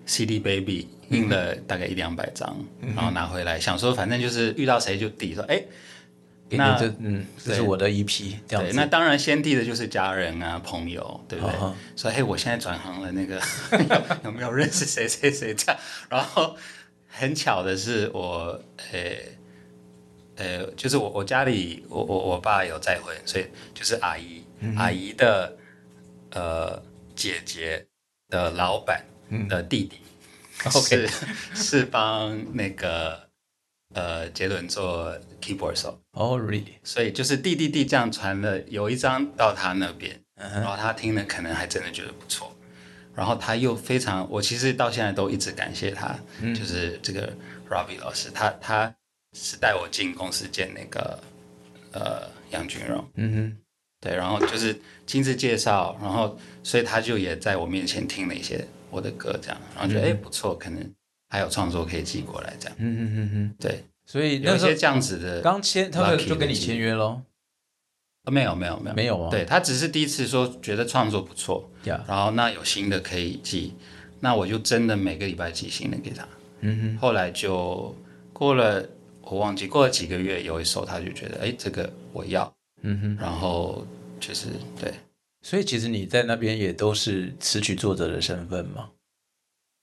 [0.06, 2.54] CD Baby 印了大概一两百张，
[2.96, 5.64] 然后拿回来，想说反正就是遇到谁就递说，哎。
[6.50, 8.74] 那这嗯，这是我的一批这样子。
[8.74, 11.56] 那当然先递的就是家人啊、朋友，对不对？
[11.96, 13.42] 说嘿，我现在转行了，那个
[14.24, 15.82] 有没有认识谁谁谁这样？
[16.10, 16.56] 然后
[17.08, 18.62] 很巧的是，我
[18.94, 19.18] 呃，
[20.38, 24.44] 呃，就是我我家里我我我爸有再婚，所以就是阿姨、
[24.78, 25.58] 阿姨的
[26.32, 26.82] 呃
[27.16, 27.86] 姐姐
[28.30, 29.04] 的老板
[29.50, 29.98] 的弟弟。
[30.72, 31.08] 是
[31.54, 33.27] 是帮那个
[33.94, 36.74] 呃杰伦做 keyboard 手哦，really？
[36.84, 42.56] 所以就是弟弟弟这样传了，有一张到他那边，然后他听了可能还真的觉得不错，
[43.16, 46.18] 然后他又非常，我其实到现在都一直感谢他，
[46.56, 47.34] 就是这个
[47.70, 48.94] Robbie 老师，他他
[49.34, 51.20] 是带我进公司见那个
[51.94, 53.58] 呃杨君荣，嗯哼，
[54.02, 58.66] 对，然后就是亲自介绍，然后所以他就也在我面前听了一些。
[58.90, 60.82] 我的歌这样，然后觉得哎不错，可能
[61.30, 62.76] 还有创作可以寄过来这样。
[62.80, 67.22] 嗯嗯嗯嗯，对，所以有一些这样子的，刚签他们就跟你签约喽？
[68.30, 73.74] 没有没有没有没有啊，对他只是第一次说觉得创作不错，然后那有新的可以寄，
[74.20, 76.28] 那我就真的每个礼拜寄新的给他。
[76.60, 77.96] 嗯哼，后来就
[78.34, 78.86] 过了，
[79.22, 83.88] 我忘记过了几个月，有一首他就觉得哎这个我要，嗯哼，然后
[84.20, 84.94] 就是对。
[85.42, 88.90] 所以其实你在那边也都是词曲作者的身份吗？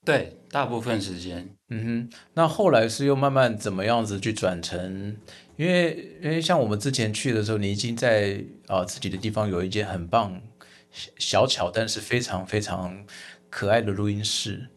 [0.05, 1.49] 对，大部分时间。
[1.69, 5.17] 嗯哼，那后来是又慢慢怎么样子去转成？
[5.57, 10.39] 因为因为像我们之前去的时候，你已经在啊自己的地方有一间很棒
[11.17, 13.03] 小巧但是非常非常
[13.49, 14.69] 可爱的录音室。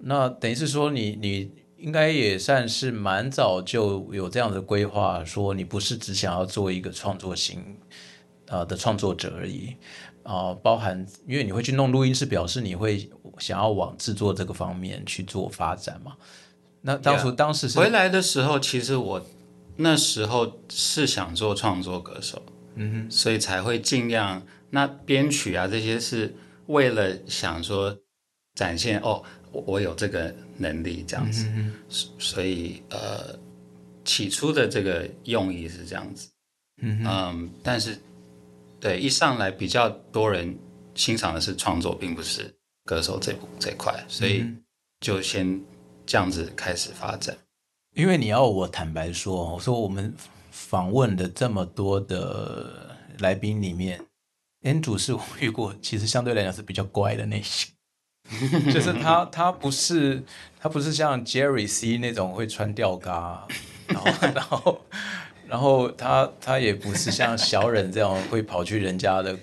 [0.00, 7.78] 那等于是说你你应该也算是蛮早就有这样的规划，说你不是只想要做一个创作型
[8.48, 9.76] 啊的创作者而已。
[10.24, 16.16] 啊，包含因为你会去弄录音室，表示你会想要往制作这个方面去做发展嘛？
[16.80, 19.24] 那当初当时回来的时候，其实我
[19.76, 22.42] 那时候是想做创作歌手，
[22.74, 26.34] 嗯哼，所以才会尽量那编曲啊这些是
[26.66, 27.96] 为了想说
[28.54, 31.46] 展现哦，我我有这个能力这样子，
[32.18, 33.38] 所以呃，
[34.04, 36.28] 起初的这个用意是这样子，
[36.80, 37.96] 嗯，但是。
[38.80, 40.54] 对，一上来比较多人
[40.94, 44.44] 欣赏的是创作，并不是歌手这这块，所以
[45.00, 45.60] 就先
[46.06, 47.36] 这样子开始发展。
[47.94, 50.14] 因为你要我坦白说，我说我们
[50.50, 54.00] 访问的这么多的来宾里面
[54.62, 57.72] ，Andrew 是我遇过，其实相对来讲是比较乖的类型，
[58.72, 60.22] 就是他他不是
[60.58, 63.46] 他不是像 Jerry C 那种会穿吊嘎，
[63.86, 64.80] 然后 然后。
[65.46, 69.38] 然后他他也不是像小忍这样会跑去人家的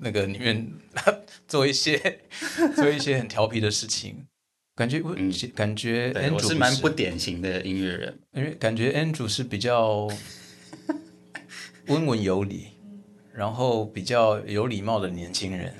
[0.00, 0.72] 那个里面
[1.48, 2.20] 做一些
[2.76, 4.26] 做一些很调皮的事情，
[4.74, 5.00] 感觉
[5.54, 10.08] 感觉 Andrew 是蛮不典型的音乐人，因为感觉 Andrew 是比较
[11.88, 12.68] 温文有礼，
[13.32, 15.74] 然后比较有礼貌的年轻人，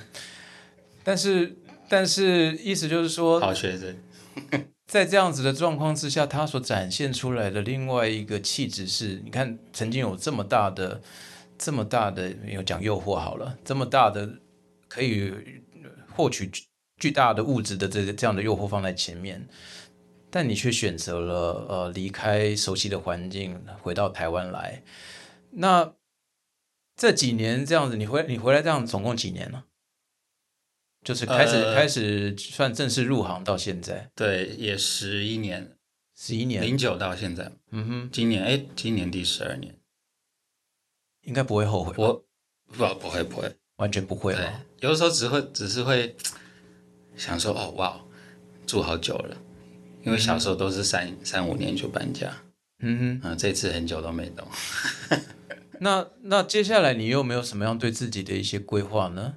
[1.02, 1.56] 但是
[1.88, 3.96] 但是意思就是说好学生。
[4.86, 11.02] 在这样子的状况之下，他所展现出来的另外一个气质是，你看曾经有这么大的、
[11.58, 14.40] 这么大的，有讲诱惑好了，这么大的
[14.88, 15.32] 可以
[16.14, 16.50] 获取
[16.98, 19.46] 巨大的物质的这个这样的诱惑放在前面，
[20.30, 24.82] 但你却选择了呃离开熟悉的环境，回到台湾来。
[25.50, 25.94] 那
[26.96, 29.64] 这几年这样子，你回你回来这样总共几年了？
[31.04, 35.76] 就是开始开始算正式入行到现在，对，也十一年，
[36.16, 39.78] 十一年，零九到现在，嗯哼，今年哎，今年第十二年，
[41.26, 42.14] 应该不会后悔，我
[42.66, 44.64] 不不会不会，完全不会了。
[44.80, 46.16] 有的时候只会只是会
[47.16, 48.00] 想说，哦哇，
[48.66, 49.36] 住好久了，
[50.04, 52.32] 因为小时候都是三三五年就搬家，
[52.80, 54.46] 嗯哼，啊，这次很久都没动。
[55.80, 59.34] 那那接下来你有没有什么样对自己的一些规划呢？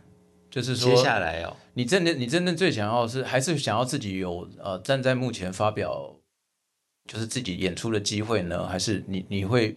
[0.49, 6.15] 就是说，接下来哦，你真的，你真正最想要是还是想要自己有呃站在目前发表，
[7.07, 8.67] 就是自己演出的机会呢？
[8.67, 9.75] 还是你你会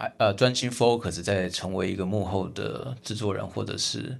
[0.00, 4.18] 还呃专心 focus 在成为一个幕后的制作人，或者是？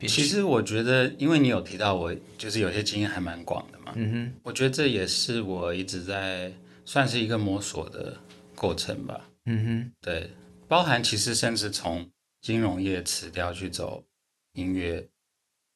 [0.00, 3.94] 其实我觉得，因为你有提到我，就是有些经验还蛮广的嘛。
[3.96, 6.52] 嗯哼，我觉得这也是我一直在
[6.84, 8.14] 算是一个摸索的
[8.54, 9.26] 过程吧。
[9.46, 10.30] 嗯哼，对，
[10.68, 12.06] 包含其实甚至从
[12.42, 14.04] 金融业辞掉去走。
[14.52, 15.08] 音乐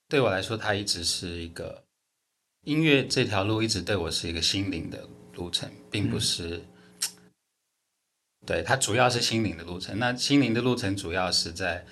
[0.09, 1.83] 对我来说，它一直是一个
[2.65, 6.63] 音乐这条路，一直对我是一个心灵的路程，并不是。
[8.51, 9.99] 对，它主要是心灵的路程。
[9.99, 11.85] 那心灵的路程主要是在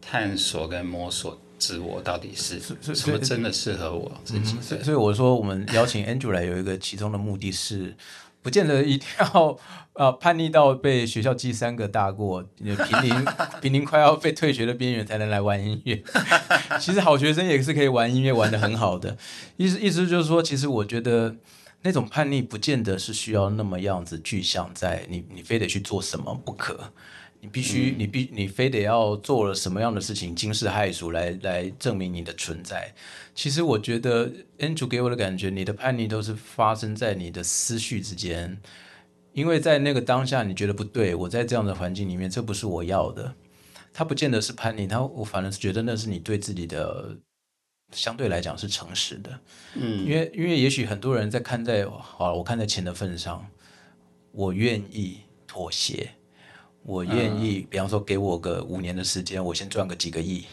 [0.00, 2.58] 探索跟摸索自我到底是
[2.94, 4.56] 什么真的适合我自己。
[4.60, 7.94] 所以我说，我们邀请 Andrew 来有一个其中的目的是。
[8.40, 9.58] 不见得一定要
[9.94, 13.26] 呃叛逆到被学校记三个大过，濒临
[13.60, 16.00] 濒临快要被退学的边缘才能来玩音乐。
[16.80, 19.18] 其实好学生也是可以玩音乐玩的很好的。
[19.56, 21.34] 意思意思就是说，其实我觉得
[21.80, 26.92] 那种叛逆不见得是需要那么样子具象在你，你非得去做什么不可，
[27.40, 32.92] 你必须，你必你非得要做了什么样的事情惊世骇俗来来证明你的存在。
[33.32, 38.60] 其实我觉得 Andrew 给我的感觉，你的叛逆都是发生在你的思绪之间，
[39.32, 43.32] 因为在那个当下你觉得不对，我在这样的环境里面，这不是我要的。
[43.92, 47.16] 他不见得是叛逆，他我反而是觉得那是你对自己的。
[47.92, 49.40] 相对来讲是诚实的，
[49.74, 53.46] 嗯，因为因为也许很多人在看在好，我看在钱的份上，
[54.30, 56.10] 我愿意妥协，
[56.82, 60.44] 我愿意，比方说给我个五年的时间，我先赚个几个亿，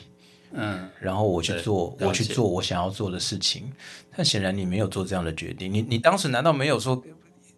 [0.53, 3.69] 嗯，然后我去做，我去做我想要做的事情。
[4.15, 7.03] 但显然你没有做这样的决定，你你当时难道没有说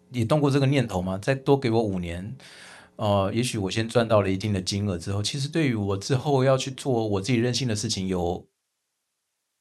[0.08, 1.16] 你动过这个念头吗？
[1.22, 2.36] 再多给我五年，
[2.96, 8.44] 呃，也许我先赚到了一定的金额之后，其实对于我之后要去做我自己任性的事情有。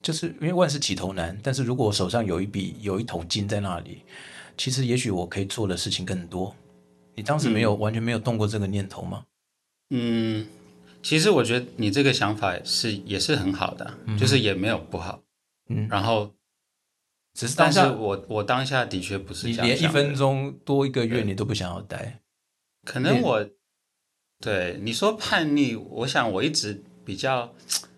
[0.07, 4.03] 就是因为万事起头难，但是如果我手上有一笔有一桶金在那里，
[4.55, 6.55] 其实也许我可以做的事情更多。
[7.13, 9.25] 你当时没有完全没有动过这个念头吗？
[9.89, 10.47] 嗯，
[11.03, 15.21] 其实我觉得你这个想法是也是很好的，就是也没有不好。
[15.67, 16.33] 嗯，然后
[17.33, 22.21] 只是当下我我当下的确不是你连一分钟多一个月你都不想要待。
[22.85, 23.45] 可能我
[24.39, 27.53] 对你说叛逆，我想我一直比较。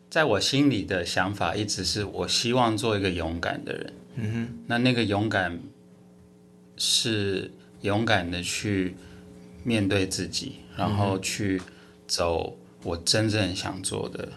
[0.09, 3.93] 在我心里的想法一直是我希望做一个勇敢的人。
[4.15, 5.59] 嗯哼，那那个勇敢
[6.77, 7.51] 是
[7.81, 8.95] 勇敢的去
[9.63, 11.61] 面对自己，然后去
[12.07, 14.27] 走我真正想做的、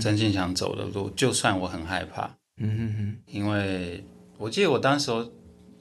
[0.00, 2.30] 真正想走的路，就算我很害怕。
[2.58, 4.04] 嗯哼哼，因为
[4.38, 5.28] 我记得我当时候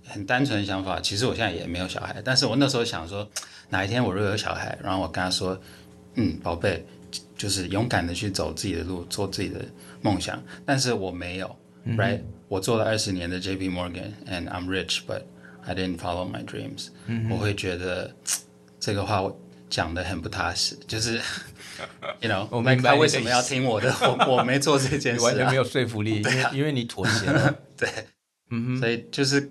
[0.06, 3.30] 很单纯的想法，其实我现在也没有小孩，但是我那时候想说，
[3.70, 5.62] 哪一天我如果有小孩，然后我跟他说
[6.16, 6.84] ：“嗯，宝贝。”
[7.40, 9.64] 就是勇敢的去走自己的路，做自己的
[10.02, 10.44] 梦想。
[10.66, 11.56] 但是我没有
[11.98, 12.20] ，right？
[12.50, 13.70] 我做了二十年的 J.P.
[13.70, 15.22] Morgan，and I'm rich，but
[15.64, 16.90] I didn't follow my dreams。
[17.30, 18.14] 我会觉得
[18.78, 21.22] 这个话我讲的很不踏实，就是
[22.20, 23.90] ，you know， 我明白他为什么要听我的？
[24.02, 27.56] 我我没做这件事， 完全没有说服力， 因为因为你妥协了。
[27.78, 27.88] 对，
[28.52, 29.50] 嗯哼，所以就是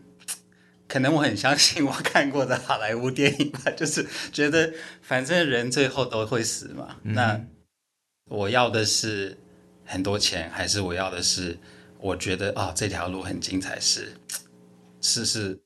[0.86, 7.40] 可能我很相信我看过的好莱坞电影吧，就是觉得反正人最后都会死嘛，那。
[8.28, 9.36] 我要的是
[9.84, 11.58] 很多钱，还是我要的是
[11.98, 14.12] 我觉得啊这条路很精彩，是
[15.00, 15.60] 是是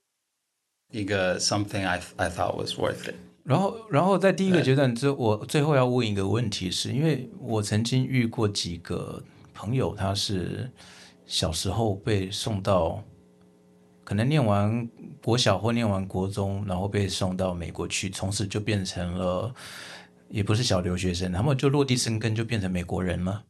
[0.93, 3.15] 一个 something I I thought was worth it。
[3.45, 9.21] 然后，然后在第一个阶段之后，我最后要问一个问题，是因为我曾经遇过几个
[9.53, 10.71] 朋友，他是
[11.27, 13.03] 小时候被送到，
[14.05, 14.89] 可能念完
[15.21, 19.53] 国小或念完国中，然后被送到美国去，从此就变成了。
[20.33, 23.45] 也不是小留学生，他们就落地生根，就变成美国人了。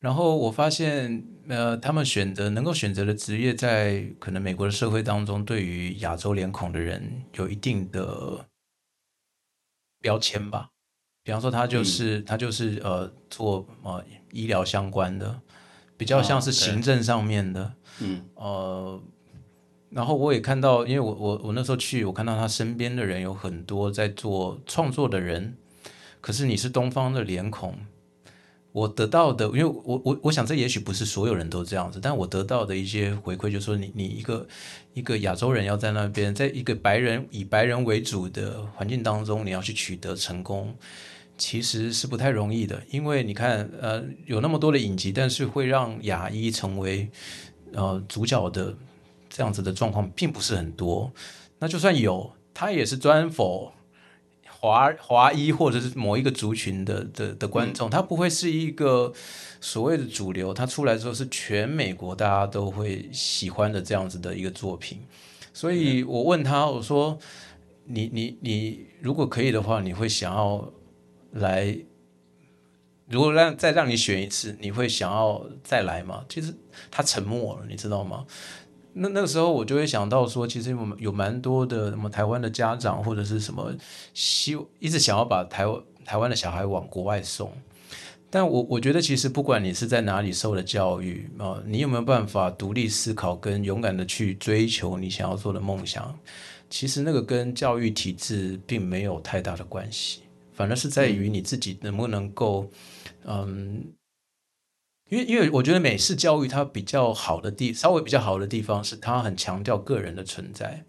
[0.00, 8.46] 然后我发现，呃，他们选择能够选择的职业，在可能美国的社会当中，对于亚洲脸孔的人有一定的
[10.00, 10.70] 标签吧。
[11.22, 14.02] 比方说，他就是他就是呃做呃
[14.32, 15.38] 医疗相关的，
[15.98, 17.74] 比较像是行政上面的。
[18.00, 19.02] 嗯，呃，
[19.90, 25.58] 然后我也看到，因为我我我那时候去，我看到他身边的人有很多在做创作的人。
[26.26, 27.72] 可是你是东方的脸孔，
[28.72, 34.48] 我得到的，因为我我我想这也许不是所有人都这样子，但我得到的一些回馈就是说，你你一个
[34.92, 40.74] 一个亚洲人要在那边，在一个白人以白人为主的环境当中，你要去取得成功，
[41.38, 47.08] 其实是不太容易的，因为你看，呃，有那么多的影集，但是会让亚裔成为
[47.72, 48.76] 呃主角的
[49.30, 51.12] 这样子的状况并不是很多，
[51.60, 53.72] 那就算有，他也是专否。
[54.66, 59.12] 华华裔或者是某一个族群的的的观众，他不会是一个
[59.60, 60.52] 所谓的主流。
[60.52, 64.98] 他出来之后是全美国大家都会喜欢的这样子的一个作品。
[65.52, 67.16] 所以我问他，我说
[67.86, 70.72] ：“你你你，如果可以的话，你会想要
[71.30, 71.78] 来？
[73.08, 76.52] 如果让再让你选一次，你会想要再来吗？”其实
[76.90, 78.26] 他沉默了，你知道吗？
[78.98, 83.70] 那那个时候我就会想到说，其实我们有蛮多的什么台湾的家长或者是什么，
[84.14, 87.52] 希一直想要把台湾台湾的小孩往国外送。
[88.30, 96.18] 但我我觉得其实不管你是在哪里受的教育啊，你有没有办法独立思考跟勇敢的去追求你想要做的梦想，
[96.70, 100.22] 其实那个跟教育体制并没有太大的关系，
[100.54, 102.70] 反而是在于你自己能不能够，
[103.26, 103.84] 嗯。
[105.08, 110.84] 因为，因为我觉得美式教育它比较好的地，稍微比较好的地方是它很强调个人的存在。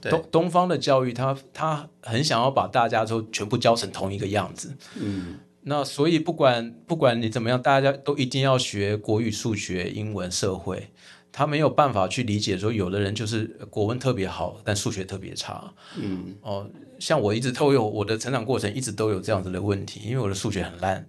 [0.00, 4.76] 东东方的教育，它它很想要把大家都全部教成同一个样子。
[4.98, 10.90] 嗯，那所以不管不管你怎么样，大家都一定要学国语、数学、英文、社会。
[11.30, 15.72] 他没有办法去理解说，有的人就是国文特别好，但数学特别差。
[15.96, 21.08] 嗯，哦，像我一直都有我的成长过程，一直都有这样子的问题，因为我的数学很烂。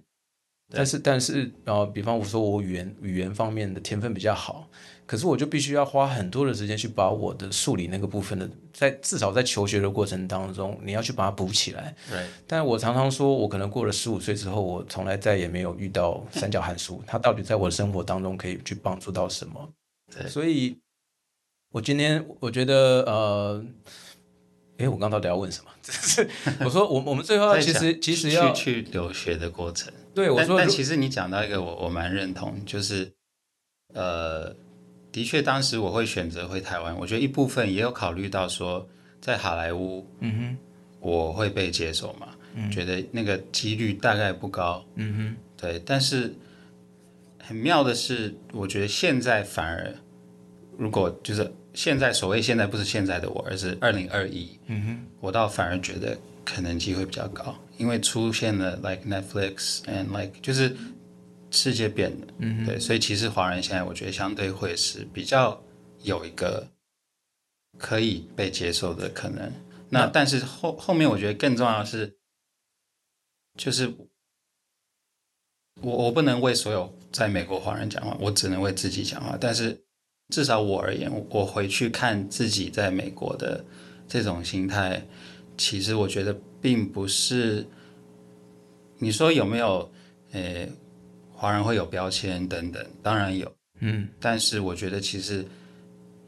[0.70, 4.68] 但是，但是，呃，比方我说我语言语言方面的天分比较好，
[5.04, 11.94] 可是我就必须要花很多的时间去把我的数理那个部分的，在至少在求学的过程当中，你要去把它补起来。
[12.08, 12.24] 对。
[12.46, 19.68] 但我常常说，我可能过了十五岁之后，我从来再也没有遇到三角函数， 它到底在我的生活当中可以去帮助到什么？
[20.14, 20.28] 对。
[20.28, 20.78] 所以，
[21.72, 23.64] 我今天我觉得，呃。
[24.80, 25.70] 哎，我刚到底要问什么？
[25.84, 26.26] 是
[26.64, 29.92] 我说，我我们最后其实其实要去留学的过程。
[30.14, 33.12] 对，我说，但其实你讲到一个，我我蛮认同，就是
[33.92, 34.54] 呃，
[35.12, 38.88] 的确，当时我会选择回台湾，我觉得一部分也有考虑到说，
[39.20, 40.56] 在好莱坞，嗯哼，
[41.00, 42.28] 我会被接受嘛，
[42.70, 45.78] 觉得那个几率大概不高，嗯哼，对。
[45.84, 46.34] 但是
[47.38, 49.94] 很妙的是，我觉得现在反而，
[50.78, 51.52] 如果就是。
[51.82, 54.50] 现在所谓现在不是现在的我，而是二零二一。
[54.66, 56.14] 嗯哼，我倒反而觉得
[56.44, 60.76] 可能机会比较高，因为出现了 like Netflix and like 就是
[61.50, 62.26] 世界变了。
[62.36, 65.58] 嗯对，所以其实华人现在我觉得相对会是比较
[66.02, 66.68] 有一个
[67.78, 69.50] 可以被接受的可能。
[69.88, 72.18] 那但是后后面我觉得更重要的是，
[73.56, 73.88] 就是
[75.80, 79.82] 我我不能为所有在美国华人讲话，我只能为自己讲话，但是。
[80.30, 83.64] 至少我而言，我回去看自己在美国的
[84.06, 85.04] 这种心态，
[85.56, 87.66] 其实我觉得并不是
[88.98, 89.90] 你说有没有，
[90.32, 90.68] 呃，
[91.34, 95.44] 华人会有标签等等，当然有，嗯，但是我觉得其实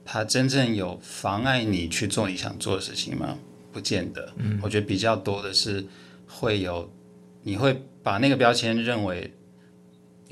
[0.04, 3.38] 他真正有妨碍你去做你想做的事情吗？
[3.70, 5.84] 不见得，嗯，我觉得比较多的是
[6.26, 6.90] 会有，
[7.42, 9.32] 你会把那个标签认为。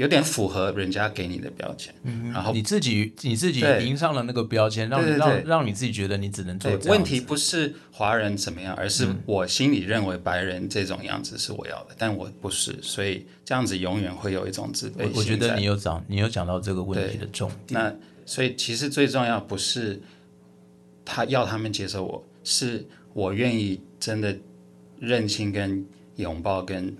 [0.01, 1.95] 有点符合人家给你的标签，
[2.33, 6.75] 然后你自己你自己迎上了那个标签，让让让你自己觉得你只能做。
[6.87, 15.13] 问题不是华人怎么样，而是我心里认为白人这种样子是我要的，但我不是，所以这样子永远会有一种自卑心。
[15.17, 17.79] 我觉得你有讲，你有讲到这个问题的重点。
[17.79, 17.95] 那
[18.25, 20.01] 所以其实最重要不是
[21.05, 24.35] 他要他们接受我，是我愿意真的
[24.99, 25.85] 认清跟
[26.17, 26.97] 拥抱跟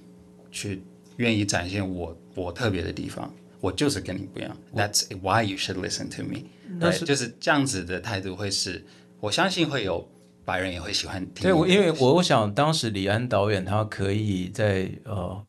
[0.51, 0.83] 去
[1.17, 2.15] 愿意展现我。
[2.41, 4.57] 我特别的地方，我就是跟你不一样。
[4.75, 6.45] That's why you should listen to me。
[6.79, 8.85] 那是就是这样子的态度，会是
[9.21, 10.09] 我相信会有
[10.45, 11.43] 白人也会喜欢听。
[11.43, 15.45] 对，我因为我我想当时李安导演他可以在呃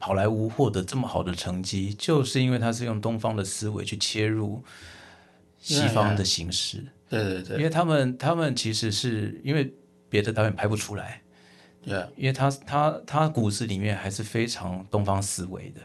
[0.00, 4.62] 好莱坞获得这么好的成绩，就是因为他是用东方的思维去切入
[5.58, 6.84] 西方的形式。
[7.08, 9.72] 对对对，因为他们他们其实是因为
[10.08, 11.22] 别的导演拍不出来。
[11.86, 15.80] 对，因为他他他骨子里面还是非常东方思维的，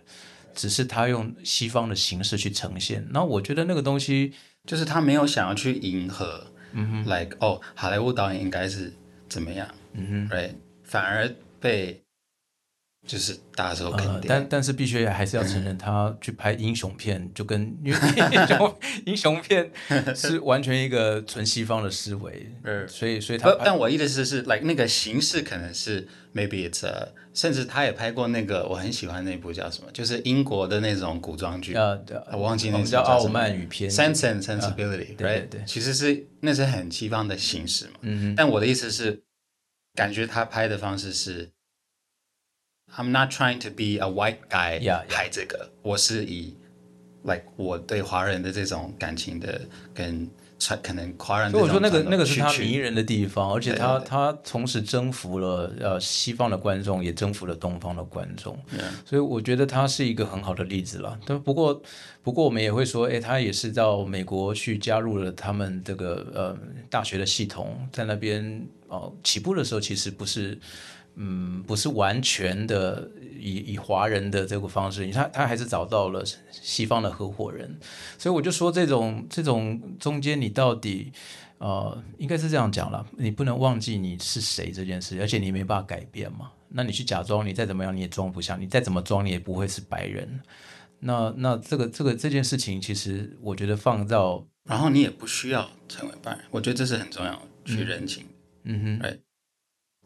[0.53, 3.05] 只是他用西方的形式去呈现。
[3.11, 4.33] 那我觉得那个东西
[4.65, 8.93] 就是他没有想要去迎合，嗯哼，like 哦，好莱坞导演应该是
[9.27, 11.29] 怎么样，嗯哼，right，反而
[11.59, 12.01] 被。
[13.09, 18.75] 就是大家说肯定，但但是必须还是要承认，他去拍英雄片就跟英雄
[19.07, 19.71] 英雄片
[20.15, 22.87] 是完全一个纯西方的思维，嗯。
[22.87, 26.87] 所以所以他但我意思是，like 那个形式可能是 maybe it's，
[27.33, 31.73] 甚至他也拍过那个我很喜欢那部叫什么，就是英国的那种古装剧。
[31.73, 31.97] 啊，
[32.33, 39.23] 我忘记那叫《傲慢与偏 Sense and Sensibility，对对，其实是那是很西方的形式嘛，嗯但我的意思是，
[39.95, 41.49] 感觉他拍的方式是。
[42.97, 46.55] I'm not trying to be a white guy，拍这个，我是以
[47.23, 49.61] ，like 我对华人的这种感情的
[49.93, 50.29] 跟
[50.83, 58.59] 可能华人，所以我说那个那个是他迷人的地方，而且他他同时征服了呃西方的观众，也征服了东方的观众，
[59.05, 61.17] 所以我觉得他是一个很好的例子了。
[61.25, 61.81] 但不过
[62.21, 66.57] 不过我们也会说，哎，他也是到美国去加入了他们这个呃
[66.89, 70.59] 大学的系统，在那边哦起步的时候其实不是。
[71.15, 77.77] 嗯，不是完全的以以华人的这个方式，他他还是找到了西方的合伙人，
[78.17, 81.11] 所以我就说这种这种中间你到底
[81.57, 90.39] 呃应该是这样讲了，你不能忘记你是谁这件事，而且你没办法改变嘛，那你去假装你再怎么样你也装不像，你再怎么装你也不会是白人，
[90.99, 98.23] 那那这个这个这件事情其实我觉得放到，然后你也不需要成为白人，我觉得这是很重要去认清，
[98.63, 99.17] 嗯哼，哎。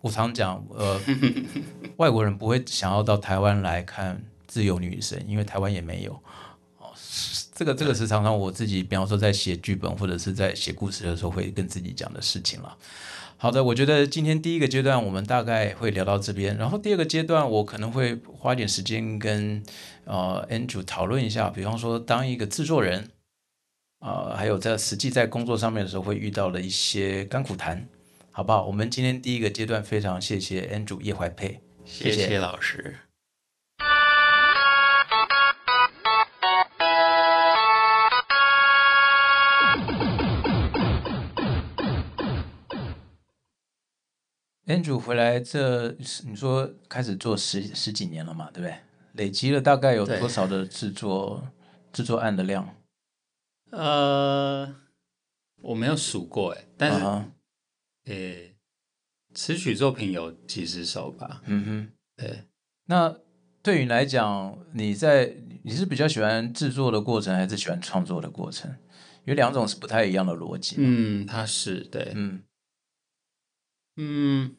[0.04, 1.00] 我常讲，呃，
[1.96, 6.12] 外国人不会想要到台湾来看自由女神，因为台湾也没有。
[6.78, 6.92] 哦，
[7.56, 12.78] 这个这个是常常我自己，比方说在写剧本或者是在写故事的时候，会跟自己讲的事情了。
[13.38, 19.64] 好的，我觉得今天第一个阶段我们大概会聊到这边，然后第二个阶段我可能会花点时间跟
[20.04, 23.10] 呃 Andrew 讨论一下，比方说当一个制作人。
[24.06, 27.88] 呃，还有在实际在工作上面的时候会遇到的一些甘苦谈，
[28.36, 28.66] 好不好？
[28.66, 32.98] 我们今天第一个阶段非常谢谢 Andrew 叶怀佩，谢谢老师。
[44.66, 48.80] Andrew 回来这，你说开始做十十几年了嘛，对不对？
[49.12, 51.50] 累积了大概有对多少的制作
[51.92, 52.76] 制作案的量？
[53.70, 54.76] 呃，
[55.62, 57.26] 我没有数过哎，但是
[58.06, 58.56] 诶，
[59.34, 61.42] 词曲作品有几十首吧？
[61.46, 62.44] 嗯哼，对，
[62.86, 63.16] 那
[63.62, 65.34] 对于你来讲，你在
[65.64, 68.70] 你是比较喜欢制作的过程，还是喜欢创作的过程？
[69.26, 70.76] 因为两种是不太一样的逻辑。
[70.80, 72.44] 嗯，他是对，嗯
[73.96, 74.58] 嗯，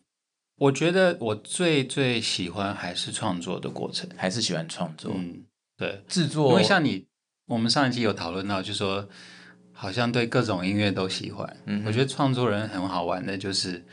[0.56, 4.08] 我觉得我最最喜欢还是创作的过程。
[4.16, 5.44] 还是喜欢创作、嗯，
[5.76, 7.06] 对，制作，因为像你，
[7.44, 9.06] 我们上一期有讨论到，就说
[9.84, 11.56] 好像对各种音乐都喜欢。
[11.66, 13.84] 嗯我觉得创作人很好玩的，就是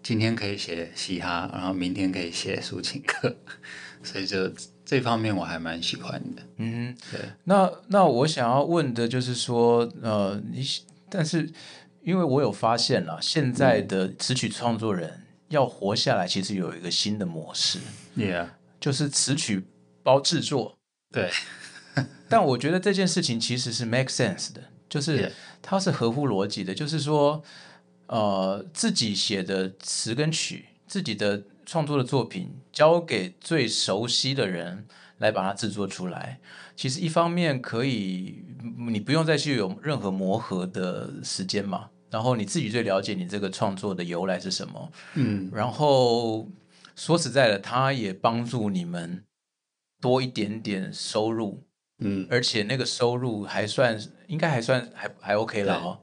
[0.00, 3.36] 今天可以写嘻哈，然后明天可以写抒情歌，
[4.04, 4.48] 所以就
[4.84, 6.42] 这方面我还蛮喜欢的。
[6.58, 10.64] 嗯，对，那那我想要问的就是说，呃，你
[11.08, 11.50] 但是
[12.02, 17.80] 因为我有发现了，现在的词曲创作人要活下来，其实有一个新的模式
[18.16, 18.46] ，Yeah，
[18.78, 19.64] 就是词曲
[20.04, 20.78] 包制作。
[21.12, 21.28] 对，
[22.30, 25.32] 但我觉得这件事情其实是 make sense 的，就是
[25.62, 27.42] 它是合乎逻辑的，就是说，
[28.08, 34.86] 呃，自己写的词跟曲，自己的创作的作品，交给最熟悉的人
[35.18, 36.40] 来把它制作出来。
[36.74, 38.42] 其实一方面可以，
[38.88, 46.48] 你不用再去有任何磨合的时间嘛，然后你自己最了解你这个创作的由来是什么，嗯，然后
[46.96, 49.22] 说实在的，它也帮助你们
[50.00, 51.62] 多一点点收入，
[52.00, 55.98] 嗯，而且那个收入还算应该还算还还 OK 了哦。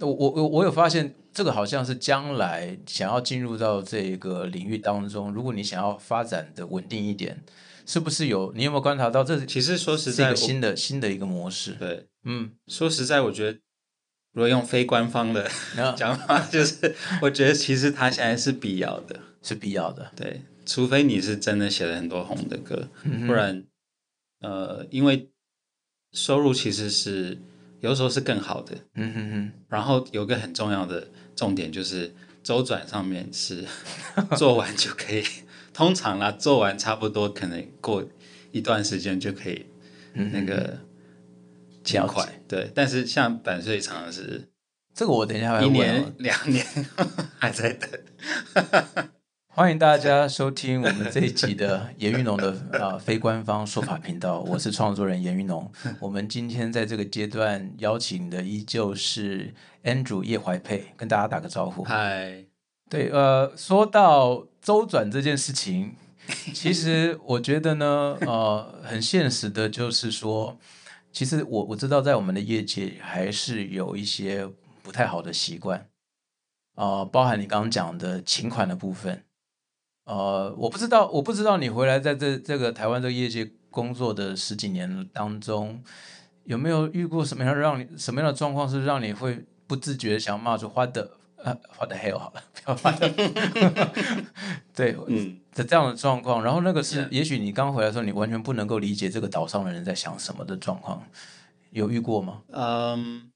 [0.00, 7.42] 我我我我有发现，这个好像是将来想要进入到这个领域当中，如果你想要发展的稳定一点，
[7.86, 11.72] 是不是有你有没有观察到这是其实说实在，新的新的一个模式？
[11.72, 13.58] 对，嗯，说实在，我觉得
[14.32, 19.20] 如果用非官方的那 讲法，就是我觉得其实它现在是必要的。
[19.42, 20.10] 是必要的。
[20.16, 23.62] 对，除非你是真的写了很多红的歌，嗯不然，
[24.44, 25.30] 呃，因为
[26.12, 27.38] 收入其实是
[27.80, 28.76] 有时候是更好的。
[28.94, 33.64] 嗯哼哼，然后有个很重要的重点就是周转上面是
[34.36, 35.24] 做完就可以，
[35.72, 38.04] 通常啦，做完差不多可能过
[38.52, 39.66] 一段时间就可以
[40.12, 40.78] 嗯那个
[41.82, 42.40] 尽了快。
[42.46, 44.48] 对，但是像版税常常是
[44.94, 46.64] 这个我等一下问哦年、两年
[47.38, 47.90] 还在等。
[49.56, 52.50] 欢迎大家收听我们这一集的严玉农的
[52.82, 55.70] 啊、非官方说法频道，我是创作人严玉农。
[56.00, 61.84] 我们今天在这个阶段邀请的依旧是 Andrew 叶怀佩，跟大家打个招呼。
[61.84, 62.46] 嗨，
[62.90, 65.94] 对，呃，说到周转这件事情，
[66.52, 70.58] 其实我觉得呢，呃，很现实的，就是说，
[71.12, 74.50] 其实我我知道在我们的业界还是有一些
[74.82, 75.86] 不太好的习惯，
[76.74, 79.22] 呃，包含你刚刚讲的请款的部分，
[80.04, 85.82] 呃，我不知道，我不知道你回来在这这个台湾这个业界工作的十几年当中，
[86.44, 93.08] 有没有遇过什么样让你什么样的状况是让你会不自觉地想骂出花的呃花的 hell 好了，不要花的，
[94.74, 101.02] 对，嗯，的这样的状况，然后那个是也许你刚回来的时候，你完全不能够理解这个岛上的人在想什么的状况，
[101.70, 102.42] 有遇过吗？
[102.52, 103.30] 嗯，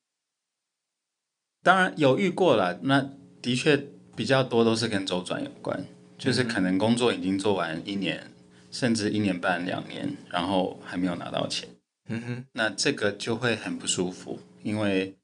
[1.63, 3.11] 当然有遇过了，那
[3.41, 5.85] 的确比较多都是跟周转有关，
[6.19, 8.31] 就是可能工作已经做完一年，
[8.71, 11.69] 甚至一年半、两年，然后还没有拿到钱，
[12.09, 15.15] 嗯哼，那这个就会很不舒服，因为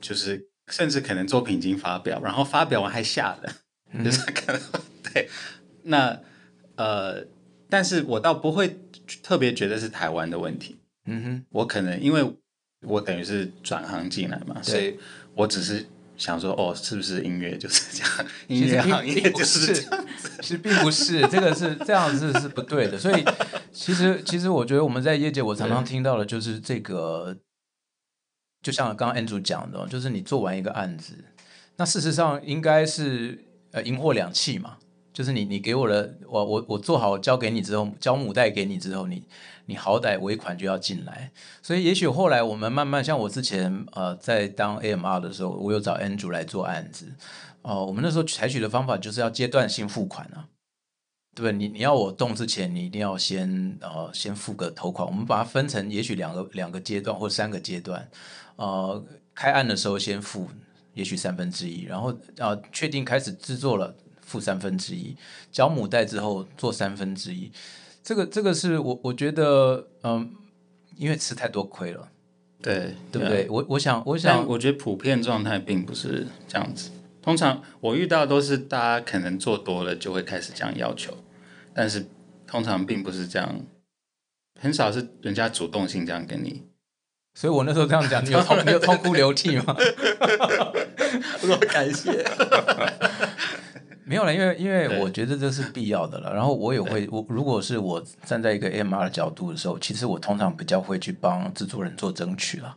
[0.00, 3.52] 就是甚至可能作品已经发表，然后发表完还下了，
[3.92, 4.60] 嗯就是可能
[5.02, 5.28] 对，
[5.84, 6.20] 那
[6.76, 7.24] 呃，
[7.70, 8.78] 但是我倒不会
[9.22, 10.76] 特别觉得是台湾的问题，
[11.06, 12.36] 嗯哼，我可能因为
[12.82, 14.98] 我等于是转行进来嘛，所以
[15.34, 18.26] 我只是想说，哦，是不是音乐就是这样？
[18.48, 20.06] 音其实并乐行业并不就是这样。
[20.40, 22.98] 其实并不是，这个是这样子是不对的。
[22.98, 23.24] 所以
[23.72, 27.36] 其实其实我觉得我们在业界，我常常听到的就是这个，
[28.62, 31.12] 就像刚刚 Andrew 讲的，就是你做完一个案子，
[31.76, 34.78] 那事实上应该是呃银货两讫嘛，
[35.16, 39.22] 就是你你给我的，我我我做好交给你之后，交母带给你之后，你
[39.64, 41.32] 你好歹尾款就要进来。
[41.62, 47.14] 所以也许后来我们慢慢，像我之前呃在当 AMR 的时候，我有找 Andrew 来做案子。
[47.62, 50.48] 哦，我们那时候采取的方法就是要阶段性付款啊，
[51.34, 51.52] 对不对？
[51.56, 55.08] 你你要我动之前，你一定要先呃先付个头款。
[55.08, 58.06] 我们把它分成也许两个两个阶段或三个阶段。
[58.56, 59.02] 呃，
[59.34, 60.46] 开案的时候先付
[60.92, 63.96] 也许三分之一，然后呃确定开始制作了
[64.36, 65.16] 付三分之一，
[65.50, 67.50] 交母带之后做三分之一。
[68.02, 70.30] 这个这个是我我觉得嗯，
[70.94, 72.06] 因为吃太多亏了，
[72.60, 73.46] 对对不对？
[73.48, 76.90] 我我想我想我觉得普遍状态并不是这样子。
[77.22, 81.16] 通常我遇到都是大家可能做多了就会开始这样要求，
[81.72, 82.06] 但是
[82.46, 83.62] 通常并不是这样，
[84.60, 86.62] 很少是人家主动性这样跟你。
[87.34, 89.74] 所以我那时候这样讲，你有痛 你有痛哭流涕吗？
[91.42, 92.24] 我说感谢。
[94.08, 96.32] 没有了，因为因为我觉得这是必要的了。
[96.32, 102.76] 然后我也会，我如果是我站在一个 MR 的角度的时候，其实我通常比较会去帮制作人做争取了。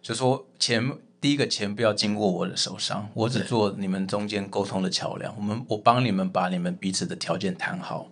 [0.00, 5.34] 就说钱，第一个钱不要经过我的手上，我只做你们中间沟通的桥梁。
[5.36, 8.06] 我们我帮你们把你们彼此的条件谈好，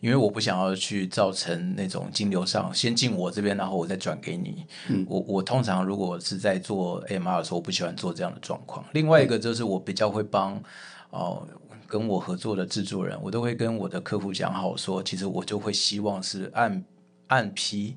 [0.00, 4.66] 因为我不想要去造成那种金流上先进我这边，然后我再转给你。
[4.88, 8.84] 嗯我我通常如果是在做 MR 的时候，我不喜欢做这样的状况。
[8.92, 10.62] 另外一个就是我比较会帮
[11.08, 11.48] 哦。
[11.88, 16.84] 跟我合作的制作人，我都会跟我的客户讲好说，其实我就会希望是按
[17.28, 17.96] 按批、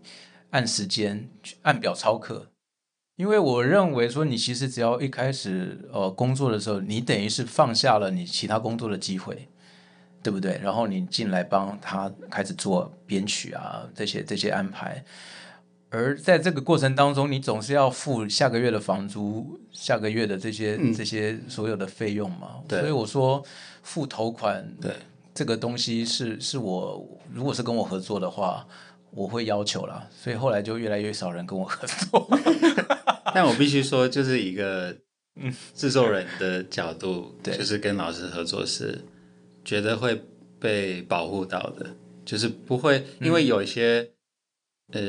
[0.51, 1.29] 按时间、
[1.63, 2.47] 按表操课，
[3.15, 9.49] 因为我认为说，你其实只要一开始呃工作的时候，你等于是放下了你其他工作的机会，
[10.23, 10.59] 对不对？
[10.63, 15.03] 然后你进来帮他开始做编曲啊，这些这些安排。
[15.91, 20.93] 而在这个过程当中，你总是要付下个月的房租、下个月的这些、嗯。
[20.93, 22.57] 这些所有的费用嘛。
[22.67, 22.79] 对。
[22.79, 23.43] 所以我说
[23.81, 24.93] 付头款，对，
[25.33, 28.67] 这个东西是是我如果是跟我合作的话，
[29.11, 30.07] 我会要求啦。
[30.15, 32.29] 所以后来就越来越少人跟我合作。
[33.33, 34.95] 但我必须说，就是一个
[35.73, 37.57] 制作人的角度， 对。
[37.57, 39.03] 就是跟老师合作是
[39.65, 40.21] 觉得会
[40.59, 44.11] 被保护到的，就是不会因为有一些、
[44.91, 45.01] 呃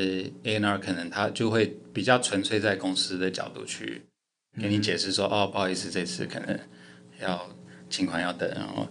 [0.45, 4.03] A N R 可能他就会比较纯粹在公司的角度去
[4.61, 6.59] 给你解释说，哦，不好意思，这次可能
[7.21, 7.49] 要
[7.89, 8.89] 情况要等，然后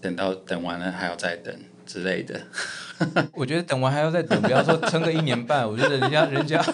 [0.00, 1.54] 等到等完了还要再等
[1.86, 2.40] 之类的。
[3.32, 5.68] 我觉得等完还要再等，不要说撑个一年半。
[5.68, 6.64] 我觉得人家人家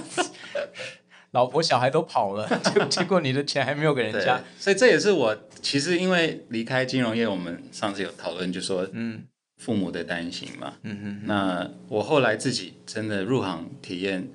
[1.33, 9.23] 老婆小孩都跑了，结结果你的钱还没有给人家。，所以这也是我其实因为离开金融业，我们上次有讨论，就说嗯
[9.61, 10.73] 父母的担心嘛。
[10.85, 14.27] 嗯哼，那我后来自己真的入行体验，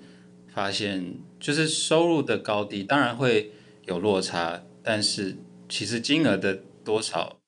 [0.53, 3.51] 发现就是收入的高低当然会
[3.85, 5.35] 有落差，但是
[5.67, 7.39] 其实金额的多少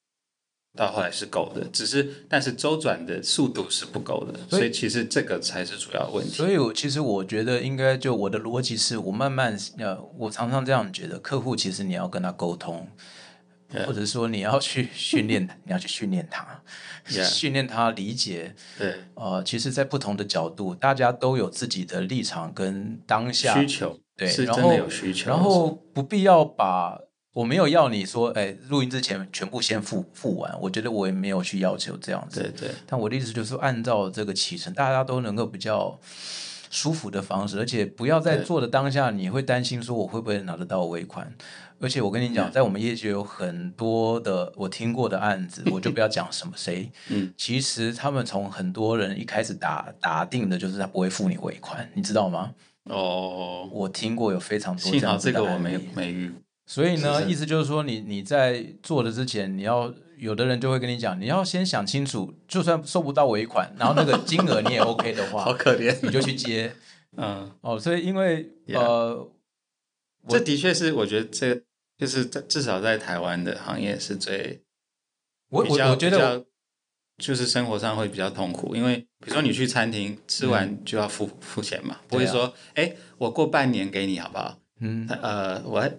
[0.75, 6.33] 到后来是够的，只是但是周转的速度是不够的，所以其实这个才是主要问题。
[6.33, 12.87] 所以我其实我觉得应该就我的逻辑是我慢慢呃，我常常这样觉得，客户其实你要跟他沟通。
[13.85, 16.63] 或者说你要去训练，你要去训练他.
[17.07, 18.53] 训练他理解。
[18.77, 26.99] 对呃，其实，在不同的角度，大家都有自己的立场跟当下需求对，是真的有需求，然后不必要把
[27.33, 32.41] 我没有要你说，哎，录音之前全部先付付完，我觉得我也没有去要求这样子。
[32.41, 35.99] 对对但我的意思就是，按照这个起程，大家都能够比较
[36.69, 41.31] 舒服的方式，而且不要在做的当下，你会担心说我会不会拿得到尾款。
[41.79, 52.53] 而且我跟你讲，在我们业界有很多的我听过的案子，我就不要讲什么谁，嗯，其实他们从很多人一开始打打定的就是他不会付你尾款，你知道吗？
[52.83, 56.31] 哦，我听过有非常多幸好样子的这个我没没遇，
[56.65, 66.73] 所以呢，意思就是说你，你在做的之前，你要有的人就会跟你讲，你要先想清楚，就算收不到尾款，然后那个金额你也 OK 的话 好，可怜，你就去接
[67.17, 67.51] 嗯。
[67.61, 67.77] 哦。
[67.77, 69.29] 所以因为呃，
[70.29, 71.61] 这的确是，我觉得这
[71.97, 74.61] 就是在至少在台湾的行业是最
[75.49, 76.45] 我比较我我觉得
[77.17, 84.59] 就是生活上会比较痛苦，因为比如说你去餐厅吃完就要付、付钱嘛，不会说哎、我过半年给你好不好？
[84.79, 85.91] 嗯，呃，我还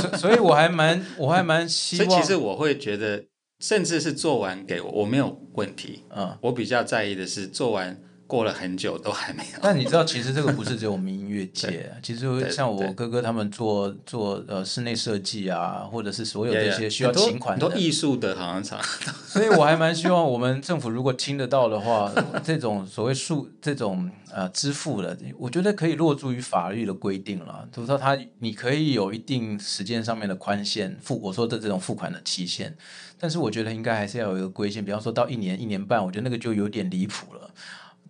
[0.00, 3.24] 所所以我还蛮我还蛮 希望，所以其实我会觉得，
[3.58, 6.04] 甚至是做完给我，我没有问题。
[6.14, 9.58] 嗯，我比较在意的是做完过了很久都还没有。
[9.62, 18.80] 但你知道，其实这个不是只有我们音乐界， 其实对像我哥哥他们做做呃室内设计啊，或者是所有这些.需要请款的很多艺术的，好像常
[19.26, 22.12] 所以我还蛮希望我们政府如果听得到的话，
[22.42, 27.68] 这种所谓数这种呃支付的，我觉得可以落注于法律的规定了。
[27.72, 32.76] 就是说，他你可以有一定时间上面的宽限付，我说的这种付款的期限，
[33.18, 37.50] 但是我觉得应该还是要有一个规限，比方说到一年、一年半，我觉得那个就有点离谱了。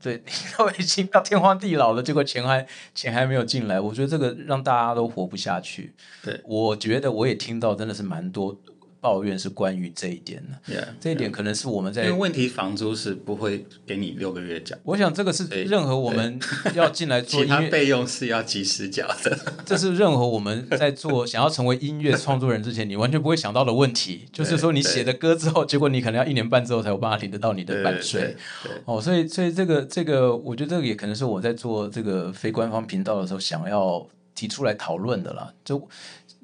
[0.03, 5.93] 对，你都已经到天荒地老了，结果钱还 钱还没有进来，我觉得这个让大家都活不下去。
[6.23, 8.57] 对，我觉得我也听到真的是蛮多
[9.01, 10.75] 抱怨是关于这一点的。
[10.75, 16.41] Yeah，这一点可能是我们在因为问题房租是不会给你六个月缴，我想这个是任何我们
[16.75, 19.39] 要进来做 其他音乐，备用是要及时缴的。
[19.65, 24.27] 这是任何我们在做想要成为音乐创作人之前，你完全不会想到的问题。
[24.33, 28.37] 就是说，你写的歌之后，结果你可能要一年半之后才有办法领得到你的版税。
[28.85, 35.53] 哦，所以所以这个这个，我觉得这个也可能是我在做这个非官方频道的时候想要提出来讨论的啦。
[35.65, 35.89] 就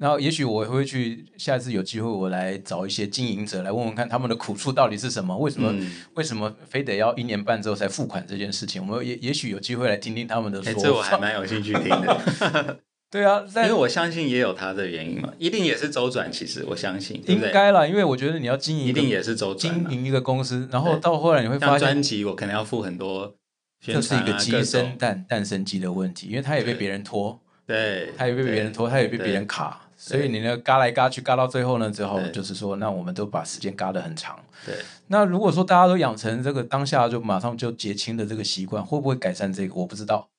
[0.03, 11.17] 然后也许我会去下一次有机会，我来找一些经营者来问问看他们的苦处到底是什么，为什么、嗯为什么非得要一年半之后才付款这件事情，我们也也许有机会来听听他们的哎，说这我还。
[11.17, 12.79] 蛮有兴趣听的，
[13.09, 16.29] 对啊，因但为我相信也有他的原因嘛，一定也是周转。
[16.29, 17.23] 其实我相信？
[17.27, 19.89] 应该啦，因为我觉得你要经营一定也是周转嘛。
[19.89, 23.33] 经营一个公司，然后到后来你会发现像专，辑，我可能要付很多
[23.79, 34.37] 宣这是一个鸡生蛋蛋生鸡的问题，因为他也被对别人拖，对，他也被别人拖，他也被别人卡，所以你呢嘎来嘎去，嘎到最后呢，只好就是说，那我们都把时间嘎得很长。
[34.65, 34.75] 对
[35.07, 39.75] 那如果说大家都养成这个当下就马上就结清的这个习惯，会不会改善这个？
[39.75, 40.29] 我不知道。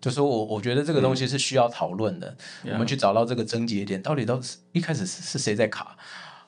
[0.00, 2.36] 就说我我觉得这个东西是需要讨论的，
[2.72, 5.96] 我们去找到这个症结点，到底都是一开始是是谁在卡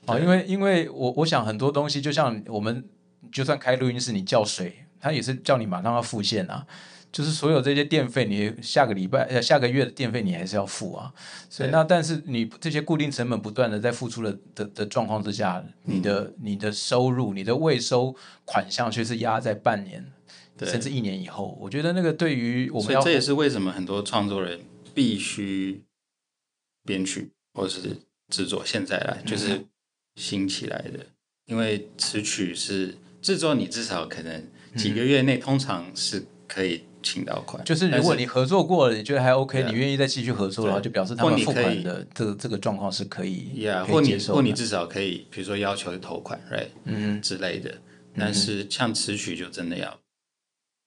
[0.04, 0.18] 啊？
[0.18, 2.84] 因为因为我我想很多东西，就像我们
[3.32, 6.66] 就算开录音室，你叫水，他也是叫你马上要复现啊。
[7.16, 11.10] 就是所有这些电费，你下个礼拜呃下个月的电费你还是要付啊。
[11.48, 18.14] 所以那但是你这些固定成本不断的在付出的的的状况之下，你的你的收入、你的未收
[18.44, 20.12] 款项却是压在半年
[20.58, 21.56] 甚至一年以后。
[21.58, 24.60] 我觉得那个对于我们要所以这也是为什么很多创作人
[24.92, 25.80] 必须
[26.84, 27.96] 编曲或是
[28.28, 29.64] 制作，现在来就是
[30.16, 31.06] 新起来的，
[31.46, 34.46] 因为词曲是制作，你至少可能
[34.76, 44.42] 几个月内通常是可以请到款，就是如果你合作过了，你觉得还 OK，你愿意再继续合作的话，就表示他们付款你可以的这个这个状况是可以或你或。
[44.42, 47.72] 你至少可以，比如说要求投款，right 嗯之类的。
[48.18, 49.96] 但是像词曲就真的要，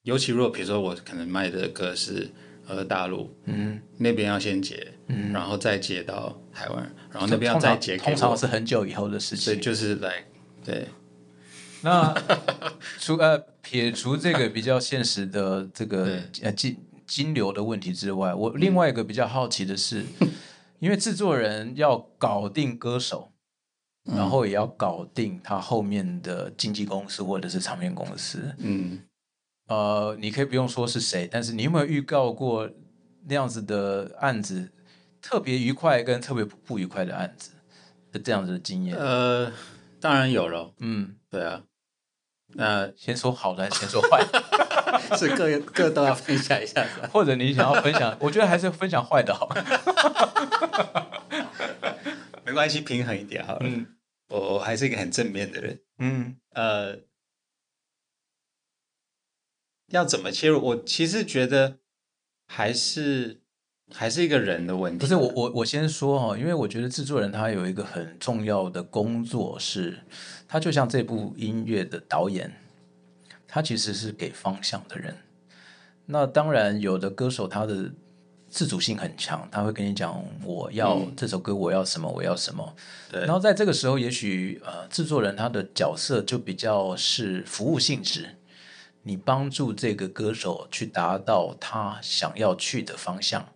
[0.02, 2.28] 尤其如果比如说我可能卖的歌是
[2.66, 9.62] 呃大陆嗯那边要先结，嗯，然后再结到台湾，然后那边要再结给通常我，是很久以后的事所以情。
[9.62, 10.24] 就是来
[10.64, 10.86] 对。
[11.82, 12.14] 那
[13.00, 20.04] 除呃撇除这个比较现实的这个呃金金流的问题之外，我另外一个比较好奇的是，
[20.78, 23.32] 因为制作人要搞定歌手，
[24.06, 24.16] 嗯。
[24.16, 28.54] 然后也要搞定他后面的经纪公司或者是唱片公司。
[28.58, 29.00] 嗯。
[29.68, 32.68] 呃，你可以不用说是谁，但是你有没有预告过
[33.26, 34.72] 那样子的案子，
[35.22, 37.52] 特别愉快跟特别不愉快的案子？
[38.12, 38.96] 的这样子的经验？
[38.96, 39.52] 呃，
[40.00, 41.62] 当然有了，嗯，对啊，
[42.54, 44.42] 那先说好的还是先说坏的？
[45.16, 47.08] 是各各都要分享一下的。
[47.08, 49.48] 或者你想要分享，我觉得还是分享坏的好。
[52.44, 53.60] 没关系，平衡一点好了。
[53.64, 53.86] 嗯
[54.28, 55.80] 我我还是一个很正面的人。
[55.98, 57.00] 嗯呃，
[59.88, 60.60] 要怎么切入？
[60.60, 61.78] 我其实觉得
[62.46, 63.39] 还是
[63.92, 64.98] 还是一个人的问题。
[64.98, 69.98] 不是我我我先说哈，因为我觉得制作人他有一个很重要的工作是，
[70.48, 72.52] 他就像这部音乐的导演，
[73.46, 75.16] 他其实是给方向的人。
[76.06, 77.90] 那当然，有的歌手他的
[78.48, 82.74] 自主性很强，他会跟你讲我要、嗯这首歌我要什么我要什么，
[83.10, 88.36] 对然后在这个时候，也许呃制作人他的角色就比较是服务性质，
[89.04, 93.46] 你帮助这个歌手去达到他想要去的方向。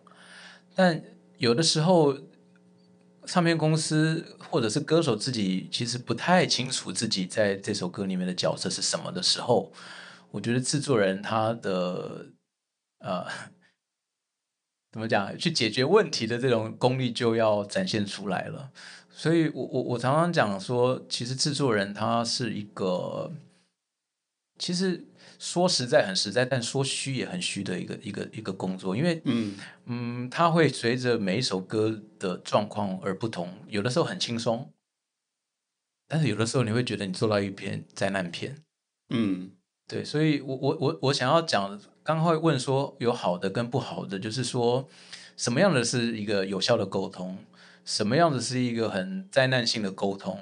[0.74, 1.02] 但
[1.38, 2.16] 有的时候，
[3.26, 9.72] 唱片公司或者是歌手自己其实不太清楚自己在这首歌里面的角色是什么的时候，
[10.30, 12.26] 我觉得制作人他的
[12.98, 13.26] 呃
[14.92, 18.70] 怎么讲，去解决问题的这种功力就要展现出来了。
[19.10, 23.32] 所以我我我常常讲说，其实制作人他是一个，
[24.58, 25.04] 其实
[25.44, 29.54] 说实在很实在，但说虚也很虚的一个一个一个工作，因为嗯。
[29.84, 34.72] 嗯，它会随着每一首歌的状况而不同，有的时候很轻松，
[36.08, 38.56] 但是有的时候你会觉得你做到一篇灾难片。
[39.10, 39.50] 嗯。
[39.86, 44.88] 对，所以我我我我想要讲，刚刚会问说有好的跟不好的，就是说
[45.36, 47.36] 什么样的是一个有效的沟通，
[47.84, 50.40] 什么样的是一个很灾难性的沟通，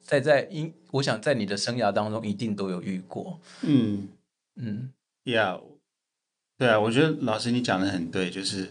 [0.00, 4.08] 在在因我想在你的生涯当中一定都有遇过，嗯
[4.60, 4.92] 嗯
[5.24, 5.60] ，Yeah，
[6.58, 8.68] 对啊，我觉得老师你讲的很对，就是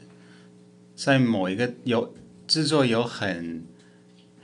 [0.95, 2.13] 在某一个有
[2.47, 3.63] 制作有很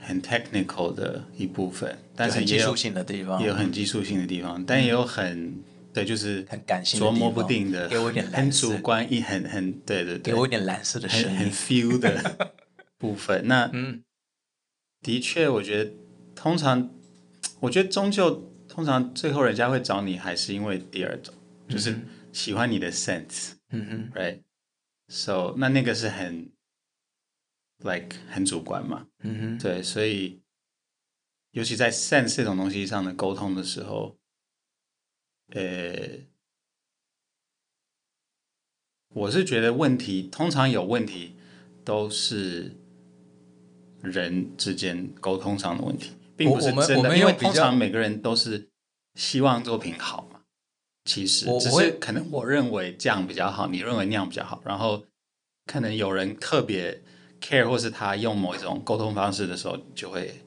[0.00, 12.52] 很 technical 的一部分，但是也有很技术性的地方，也有很技术性的地方，但也有很对，就是很感性琢磨不定的，给我一点很主观一很很对对对，给我一点蓝色的声很很，feel 的
[12.98, 13.46] 部分。
[13.46, 14.02] 那嗯。
[15.02, 15.92] 的确，我觉得
[16.34, 16.90] 通常
[17.60, 21.32] 我觉得终究通常最后人家会找你，还是因为第二种，
[21.68, 21.98] 就是
[22.32, 26.52] 喜欢你的 sense，嗯哼，right？So 那那个是很
[27.78, 30.42] like 很主观嘛，嗯哼，对，所以
[31.50, 34.18] 尤其在 sense 这种东西上的沟通的时候，
[35.48, 36.26] 呃，
[39.08, 41.36] 我是觉得问题通常有问题
[41.84, 42.72] 都是
[44.02, 48.68] 人之间沟通上的问题，并不是真的，因为通常每个人都是
[49.14, 50.35] 希望作品好嘛。
[51.06, 55.02] 其实只我我会是可能我认为这样比较好，你认为那样比较好，然后
[55.64, 57.00] 可能有人特别
[57.40, 60.42] care，或是他用某一种沟通方式的时候，就会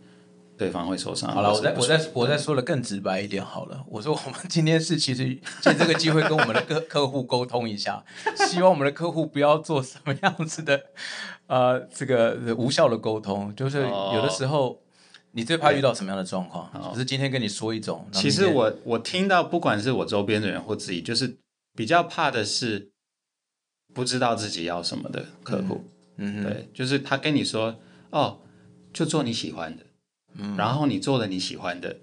[0.58, 1.32] 对方会受伤。
[1.32, 3.82] 好了，我再我再我再说的更直白一点好了。
[3.88, 8.04] 我说我们今天是其实借这个机会跟我们的客客户沟通一下，
[8.50, 10.82] 希望我们的客户不要做什么样子的
[11.48, 13.56] 呃这个呃无效的沟通。
[13.56, 13.84] 就是
[14.14, 14.82] 有的时候
[15.32, 16.72] 你最怕遇到什么样的状况？
[16.92, 21.38] 就是今天跟你说一种，其实我我听到，不管是我周边的人或自己，就是
[21.76, 22.92] 比较怕的是
[23.94, 25.86] 不知道自己要什么的客户。
[26.18, 28.40] 嗯哼对，就是他跟你说，哦，
[28.92, 29.86] 就做你喜欢的，
[30.36, 31.96] 嗯然后你做了你喜欢的，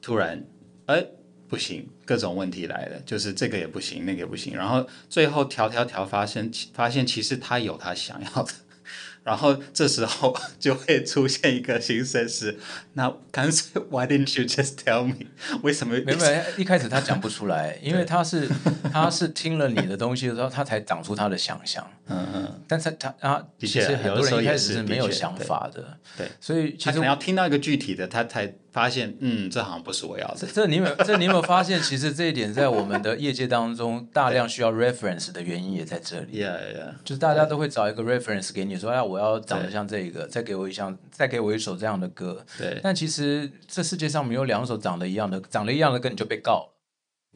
[0.00, 0.46] 突然，
[0.86, 1.04] 哎，
[1.48, 8.52] 不行，各种问题来了，就是这个也不行，那个也不行，然后最后调调调，发现发现其实他有他想要的。
[9.24, 12.56] 然后这时候 就会出现一个新声是，
[12.92, 15.26] 那干脆 Why didn't you just tell me？
[15.62, 15.98] 为什么？
[16.04, 18.48] 没有，没一开始他讲不出来， 因为他是
[18.92, 21.84] 他是听了你的东西的时候，他才长出他的想象。
[22.06, 30.66] 嗯嗯，但是他他的确其实很多人一开始是没有想法的，对，所以其实他可能要听到一个具体的，他才发现，嗯，这好像不是我要的这。
[30.66, 36.94] 你有这你有没有发现，其实这一点在我们的业界当中大量需要 reference 的原因也在这里，Yeah, yeah.
[37.04, 42.44] 就是大家都会找一个 reference 给你说，哎，我要长得像这个，再给我一项，再给我一首这样的歌。
[42.58, 46.73] 对但其实这世界上没有两首长得一样的，长得一样的歌你就被告了。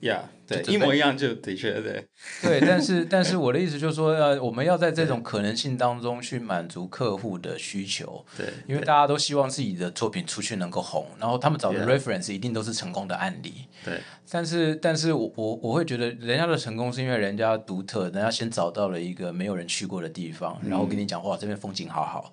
[0.01, 2.07] ，Yeah，对，一模一样，就的确对。
[2.43, 13.67] 对，但是但是我的意思就是说，呃，我们要在这种可能性当中去满足客户的需求，对，因为大家都希望自己的作品出去能够红，然后他们找的 reference 一定都是成功的案例。
[13.85, 13.99] 对
[14.31, 22.31] 但是，但是我我我会觉得，人家的成功是因为人家独特，人家先找到了一个没有人去过的地方，然后跟你讲，哇，这边风景好好，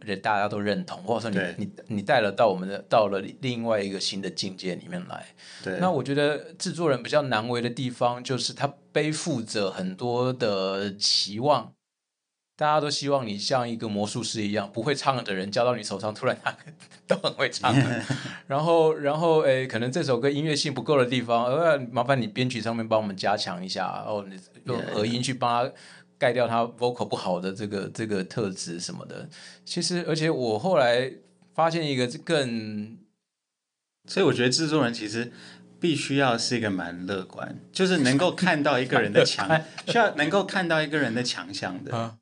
[0.00, 5.26] 而且大家都认同，或者说你你你带了到我们的到了另外一个新的境界里面来。
[5.62, 11.72] 对，那我觉得制作人比较难为的地方，就是他背负着很多的期望。
[12.58, 16.56] 大家都希望你像一个魔术师一样，不会唱的人交到你手上，突然他
[17.06, 17.74] 都很会唱。
[18.48, 25.72] 然后，然后，诶，可能这首歌音乐性不够的地方，呃，麻烦你编曲上面帮我们加强一下，然后你用.和音去帮他
[26.18, 29.28] 盖掉他 vocal 不好的这个这个特质什么的。
[29.64, 31.12] 其实，而且我后来
[31.54, 32.96] 发现一个更
[34.08, 35.32] 所以我觉得制作人其实
[35.80, 39.48] 必须要是一个蛮乐观，就是能够看到一个人的强，
[39.86, 42.16] 需要能够看到一个人的强项的，啊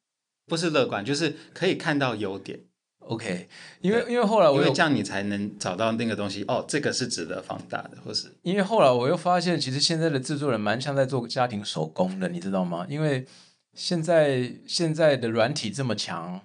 [0.47, 2.61] 不是乐观，就是可以看到优点
[2.99, 3.49] ，OK，
[3.81, 6.45] 因为因为后来我有因为这样你才能找到那个东西。
[6.49, 12.87] 哦，这个是值得放大的，或是因为后来我又发现，其实现在的制作人蛮像在做家庭手工的，你知道吗？
[12.91, 13.27] 因为
[13.75, 16.41] 现在现在的软体这么强，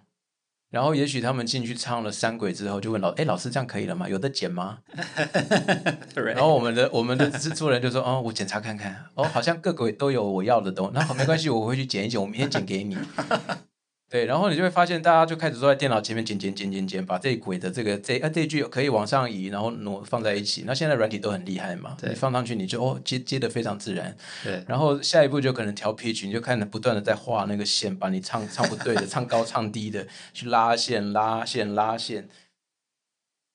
[0.70, 4.10] 然后也许他们进去唱了三轨之后，就问老，哎，老师这样可以了吗？
[4.10, 4.80] 有的剪吗？
[6.16, 12.98] 然后我们的我们的制作人就说，哦，我检查看看，哦，好像各轨都有我要的东，那好没关系，我回去剪一剪，我明天剪给你。
[14.10, 20.64] 对，然后你就会发现，大家就开始坐在电脑前面剪剪剪剪剪，把这一轨的这个这啊这一句可以往上移，然后挪放在一起。
[20.66, 24.18] 那现在软体都很厉害嘛，你放上去你就哦接接的非常自然。
[24.44, 32.28] 对然后下一步就可能调 pitch，你就看着不断的在画那个线，把你唱唱不对的、唱高唱低的去拉线、拉线、拉线。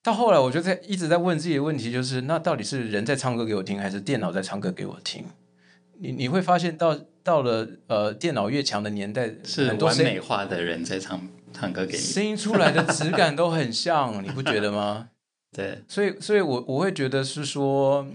[0.04, 5.24] 到后来，我就在一直在问自己的问题，就是那到底是人在唱歌给我听，还是电脑在唱歌给我听？
[5.98, 11.98] 你你会发现到到了呃电脑越强的年代，是很多美化的人在唱唱歌给你。
[11.98, 15.08] 声音出来的质感都很像，你不觉得吗？
[15.56, 18.06] 对所以，所以我我会觉得是说，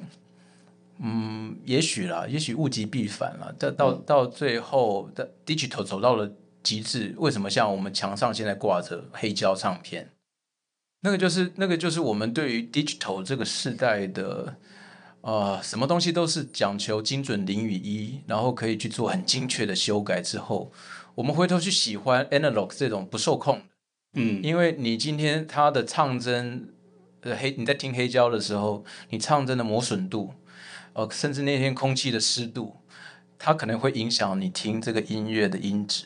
[0.99, 3.53] 嗯，也许啦，也许物极必反了。
[3.57, 6.31] 到到到最后的 digital 走到了
[6.61, 10.09] 极致，为什么像我们墙上现在挂着黑胶唱片？
[11.01, 14.55] 那个就是那个就是我们对于 digital 这个时代的。
[15.21, 20.71] 呃，什么东西都是讲求精准零与一，然后可以去做很精确的修改之后，
[21.15, 23.65] 我们回头去喜欢 analog 这种不受控的。
[24.13, 26.73] 嗯，因为你今天他的唱针，
[27.21, 30.33] 呃黑你在听黑胶的时候，你唱针的磨损度，
[30.93, 32.77] 呃，甚至那天空气的湿度，
[33.37, 36.05] 它可能会影响你听这个音乐的音质，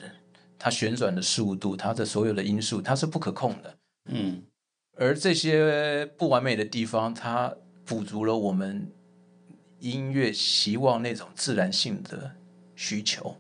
[0.58, 3.78] 它旋转的速度，它的所有的因素，它是不可控的。
[4.10, 4.42] 嗯
[4.98, 7.56] 而这些不完美的地方，它
[7.86, 8.92] 补足了我们
[9.84, 12.32] 音乐希望那种自然性的
[12.74, 13.36] 需求，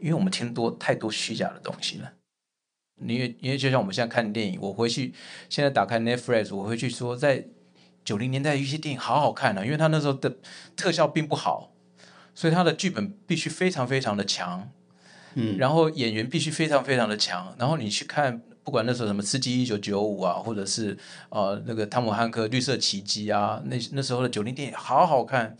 [0.00, 2.10] 因为我们听多太多虚假的东西了。
[3.06, 5.12] 因为因为就像我们现在看电影，我回去
[5.50, 7.44] 现在打开 Netflix，我回去说，在
[8.04, 10.36] 九零年代有一些电影好好看啊，因为他那时候的
[10.74, 11.72] 特效并不好，
[12.34, 14.70] 所以他的剧本必须非常非常的强，
[15.34, 20.96] 嗯，然后演员必须非常非常的强，然后你去看，不管那时候什么《刺激一九九五》啊，或者是
[21.28, 25.56] 呃那个汤姆汉克《绿色奇迹》啊，那那时候的九零电影好好看。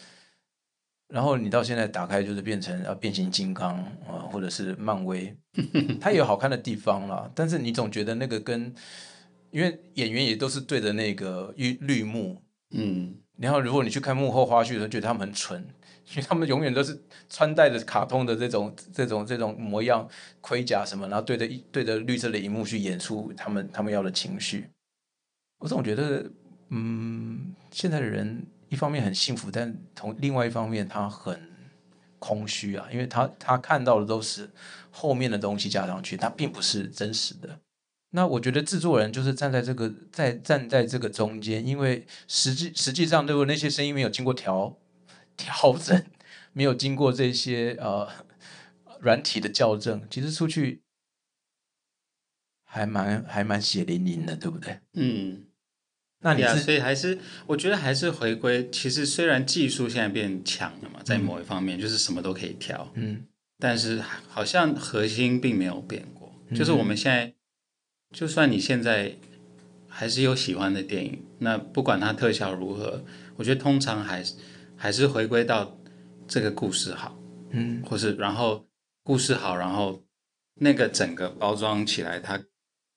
[1.13, 3.77] 然后你到现在打开就是变成啊变形金刚
[4.09, 5.37] 啊、或者是漫威，
[6.01, 8.75] 它也有好看的地方啦，但是你总觉得那个跟，
[9.51, 12.41] 因为演员也都是对着那个绿绿幕，
[12.71, 15.61] 嗯，然后如果你去看幕后花絮的时候，觉得他们很蠢，
[16.13, 16.99] 因为他们永远都是
[17.29, 20.09] 穿戴着卡通的这种这种这种模样
[20.41, 24.67] 盔甲什么，然后对着一对着绿色的荧幕去演出他们他们要的情绪。
[25.59, 26.25] 我总觉得，
[26.71, 31.39] 嗯，现在的人一方面很幸福，但从另外一方面他很
[32.19, 34.51] 空虚啊，因为他他看到的都是
[34.91, 37.61] 后面的东西加上去，他并不是真实的。
[38.15, 44.79] 那我觉得制作人就是站在这个在站在这个中间，因为实际实际上，如果那些声音没有经过调
[45.37, 46.03] 调整，
[46.55, 48.09] 没有经过这些呃
[49.01, 50.81] 软体的校正，其实出去
[52.65, 54.81] 还蛮还蛮血淋淋的，对不对？
[54.95, 55.45] 嗯，
[56.23, 63.25] 那你是所以还是我觉得还是回归，其实虽然技术现在变强了嘛，在某一方面就是什么都可以调，嗯。
[63.59, 66.35] 但是好像核心并没有变过。
[66.53, 67.33] 就是我们现在，
[68.11, 69.17] 就算你现在
[69.87, 73.05] 还是有喜欢的电影，那不管它特效如何，
[73.37, 74.35] 我觉得通常还是
[74.77, 75.79] 还是回归到
[76.27, 77.17] 这个故事好，
[77.51, 77.83] 嗯。
[77.87, 78.67] 或是然后
[79.05, 80.05] 故事好，然后
[80.55, 82.43] 那个整个包装起来，它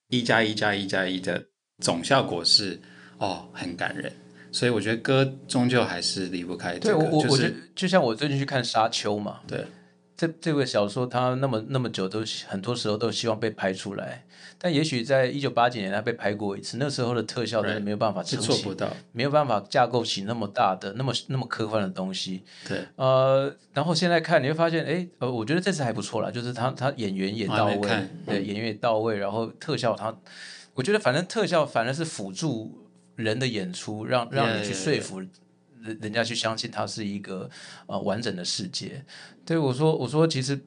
[0.08, 1.46] 一加一加一加一的
[1.78, 2.80] 总效果是
[3.18, 4.12] 哦很感人。
[4.52, 9.66] 所以我觉得歌终究还是离不开这个，对我我就是我觉得就像我最近去看《沙丘》嘛，对，
[10.16, 14.24] 这这个小说它那么那么久都很多时候都希望被拍出来，
[14.56, 18.88] 但也许在一九八几年它被拍过一次，那时候的特效真的没有办法撑起做不到。
[19.12, 22.42] 没有办法架构起那么大的、那么那么科幻的东西。
[22.66, 27.78] 对，呃，然后现在看你会发现，哎，呃，我觉得这次还不错啦，就是他他演员也到位，
[28.24, 30.16] 对，演员也到位，然后特效他，
[30.72, 32.85] 我觉得反正特效反而是辅助
[33.16, 37.50] 人的演出，让让你去说服人人家去相信它是一个
[37.86, 39.04] 呃完整的世界。
[39.44, 40.60] 对我说，我说其实。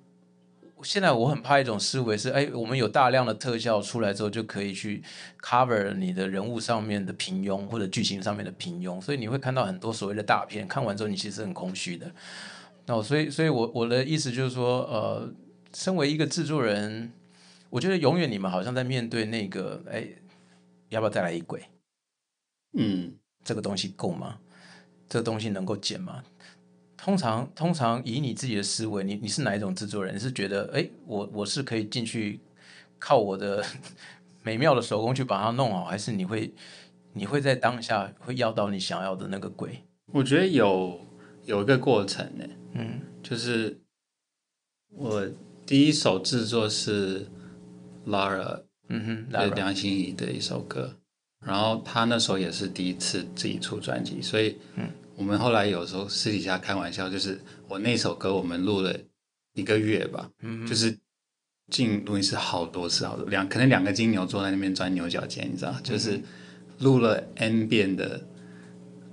[0.81, 5.03] 现在我很怕一种思维是，哎，我们有大量的特效出来之后，就可以去
[5.41, 12.09] cover 你的人物上面的平庸或者剧情上面的平庸，所以你会看到很多所谓的大片，看完之后你其实很空虚的。
[12.85, 15.29] 那所以，所以我我的意思就是说，呃，
[15.73, 17.11] 身为一个制作人，
[17.69, 20.07] 我觉得永远你们好像在面对那个，哎，
[20.87, 21.61] 要不要再来一轨？
[22.73, 23.13] 嗯，
[23.43, 24.39] 这个东西够吗？
[25.07, 26.23] 这个东西能够剪吗？
[26.95, 30.13] 通常，通常以你自己的思维，你你是哪一种制作人？
[30.13, 32.39] 你是觉得，哎，我我是可以进去
[32.99, 33.63] 靠我的
[34.43, 36.53] 美妙的手工去把它弄好，还是你会
[37.13, 39.83] 你会在当下会要到你想要的那个鬼？
[40.11, 40.99] 我觉得有
[41.45, 43.79] 有一个过程呢，嗯就是
[44.89, 45.27] 我
[45.65, 47.27] 第一首制作是
[48.05, 50.98] Lara 嗯哼，梁心怡的一首歌，
[51.45, 54.57] 然后他那时候也是第一次自己出专辑，所以
[55.15, 58.93] 我们后来有时候私底下开玩笑，就是我那首歌我们录了
[59.53, 60.97] 一个月吧，嗯就是
[61.71, 66.21] 进录音室好多次，好多两可能两个金牛坐在那边钻牛角尖，你知道，就是
[66.79, 68.21] 录了 N 遍的，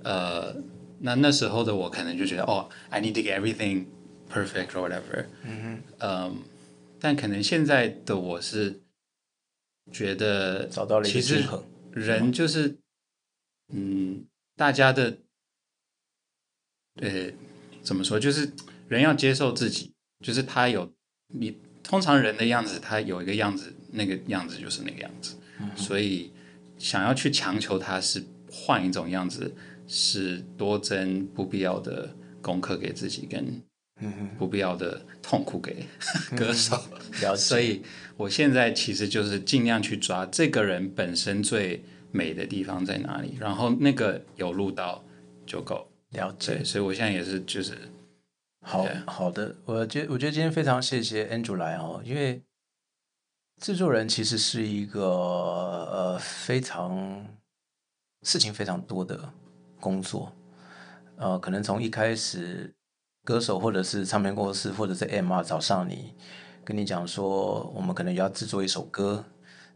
[0.03, 0.55] 呃，
[0.99, 3.85] 那那时候的我可能就觉得哦，I need to get everything
[4.31, 6.37] perfect or whatever，嗯嗯，
[6.99, 8.81] 但可能现在的我是
[9.91, 11.63] 觉得，找到了一其实个平衡。
[11.97, 12.77] 人就是，
[13.73, 14.25] 嗯，
[14.55, 15.17] 大家的，
[17.01, 17.31] 呃，
[17.81, 18.19] 怎么说？
[18.19, 18.51] 就是
[18.87, 19.93] 人要接受自己，
[20.23, 20.93] 就是他有
[21.27, 25.35] 你通常人的样子，他有一个样子，那个样子就是那个样子，
[25.75, 26.31] 所以
[26.77, 29.53] 想要去强求他是换一种样子，
[29.87, 33.61] 是多增不必要的功课给自己，跟
[34.37, 35.87] 不必要的痛苦给
[36.35, 36.75] 歌手。
[37.21, 37.37] 了解。
[37.41, 37.81] 所以
[38.17, 45.03] 我现在其实就是尽量去抓这个人本身最美的地方在哪里，然后那个有录到
[45.45, 45.87] 就够。
[46.11, 47.77] 了解对，，所以我现在也是就是
[48.61, 52.41] 好.好的，我觉我觉得今天非常谢谢 Andrew 来哦，因为
[53.61, 57.27] 制作人其实是一个呃非常
[58.23, 59.33] 事情非常多的
[59.81, 60.33] 工作，
[61.17, 62.73] 呃，可能从一开始
[63.25, 66.13] 歌手或者是唱片公司或者是 MR 找上你，
[66.67, 69.23] 跟你讲说我们可能要制作一首歌，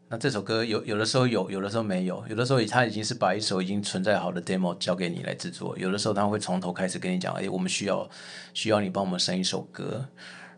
[0.10, 8.10] 那这首歌有有的时候有，有的时候没有，有的时候他已经是把一首已经存在好的 demo 交给你来制作，有的时候他会从头开始跟你讲，哎，我们需要
[8.54, 10.06] 需要你帮我们生一首歌，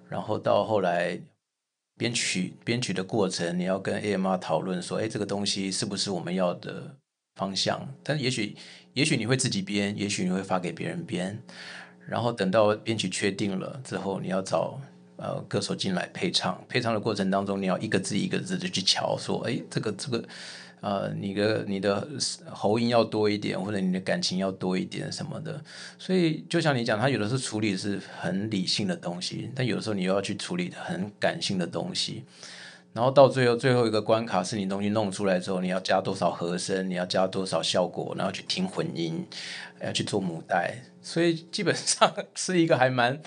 [0.10, 1.22] 然后到后来
[2.00, 6.96] 编曲编曲的过程，你要跟 AMR 讨论说，哎，这个东西是不是我们要的
[7.36, 7.88] 方向？
[8.02, 8.56] 但也许
[8.94, 11.40] 也许你会自己编，也许你会发给别人编，
[12.08, 14.82] 然后等到编曲确定了之后，你要找。
[15.24, 20.22] 呃，歌手进来配唱，配唱的过程当中，你要一个字一个字的去瞧，说，哎，这个这个，
[20.82, 22.06] 呃，你的你的
[22.52, 25.64] 喉音要多一点，或者你的感情要多一点什么的。
[25.98, 32.26] 所以，就像你讲，他有的时候处理是很理性的东西，但有的时候你又要去处理很感性的东西。
[32.92, 39.26] 然后到最后最后一个关卡，是你东西弄出来之后，你要加多少和声，你要加多少效果，然后去听混音，
[39.82, 43.22] 要去做母带，所以基本上是一个还蛮。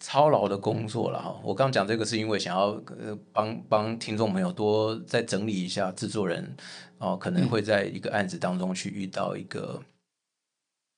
[0.00, 2.68] 操劳的工作了哈，我刚讲这个是因为想要
[3.00, 6.56] 呃帮帮听众朋友多再整理一下制作人
[6.98, 9.82] 哦，可能会在一个案子当中去遇到一个，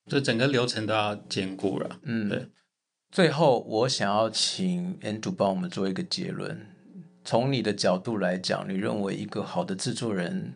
[0.05, 1.99] 这整个流程都要兼顾了。
[2.03, 2.47] 嗯，对。
[3.11, 6.67] 最后我想要请 Andrew 帮我们做一个结论，
[7.25, 10.53] 从你的角度来讲，你认为一个好的制作人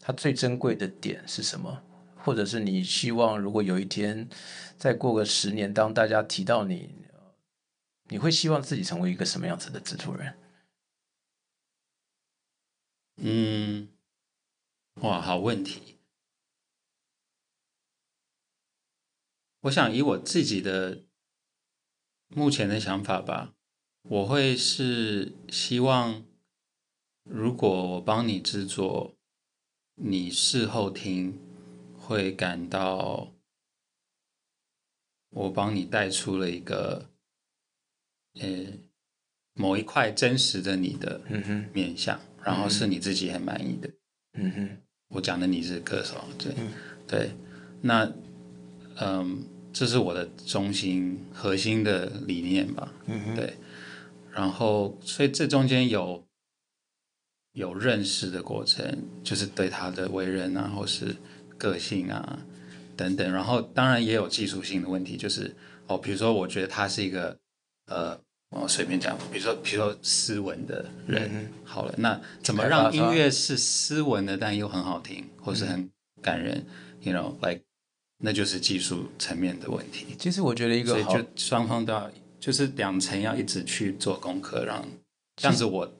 [0.00, 1.82] 他最珍贵的点是什么？
[2.16, 4.28] 或者是你希望如果有一天
[4.76, 6.90] 再过个十年，当大家提到你？
[8.08, 10.38] 你会希望自己成为一个什么样子的制作人？
[13.16, 13.88] 嗯，
[15.02, 15.98] 哇，好问题。
[19.62, 21.04] 我想以我自己的
[22.28, 23.54] 目前的想法吧，
[24.02, 26.24] 我会是希望，
[27.24, 29.16] 如果我帮你制作，
[29.94, 31.40] 你事后听
[31.98, 33.32] 会感到
[35.30, 37.15] 我帮你带出了一个。
[38.40, 38.48] 呃，
[39.54, 41.20] 某一块真实的你的
[41.72, 43.90] 面相，然后是你自己很满意的。
[44.34, 44.68] 嗯哼，
[45.08, 46.54] 我讲的你是歌手，对
[47.06, 47.30] 对。
[47.80, 48.12] 那
[49.00, 52.92] 嗯，这是我的中心核心的理念吧。
[53.06, 53.54] 嗯哼，对。
[54.32, 56.26] 然后，所以这中间有
[57.52, 61.16] 有认识的过程，就是对他的为人啊，或是
[61.56, 62.38] 个性啊
[62.96, 63.32] 等等。
[63.32, 65.54] 然后，当然也有技术性的问题，就是
[65.86, 67.38] 哦，比如说，我觉得他是一个
[67.86, 68.20] 呃。
[68.50, 75.90] 我随便讲，比如说，比如说斯文的人，好了，那怎么让音乐是斯文的，但又很好听，或是很
[76.22, 76.64] 感人
[77.02, 77.64] ？You know，like，
[78.18, 80.14] 那就是技术层面的问题。
[80.16, 82.08] 其实我觉得一个，所以就双方都要，
[82.38, 84.86] 就是两层要一直去做功课，让
[85.34, 85.92] 这样子我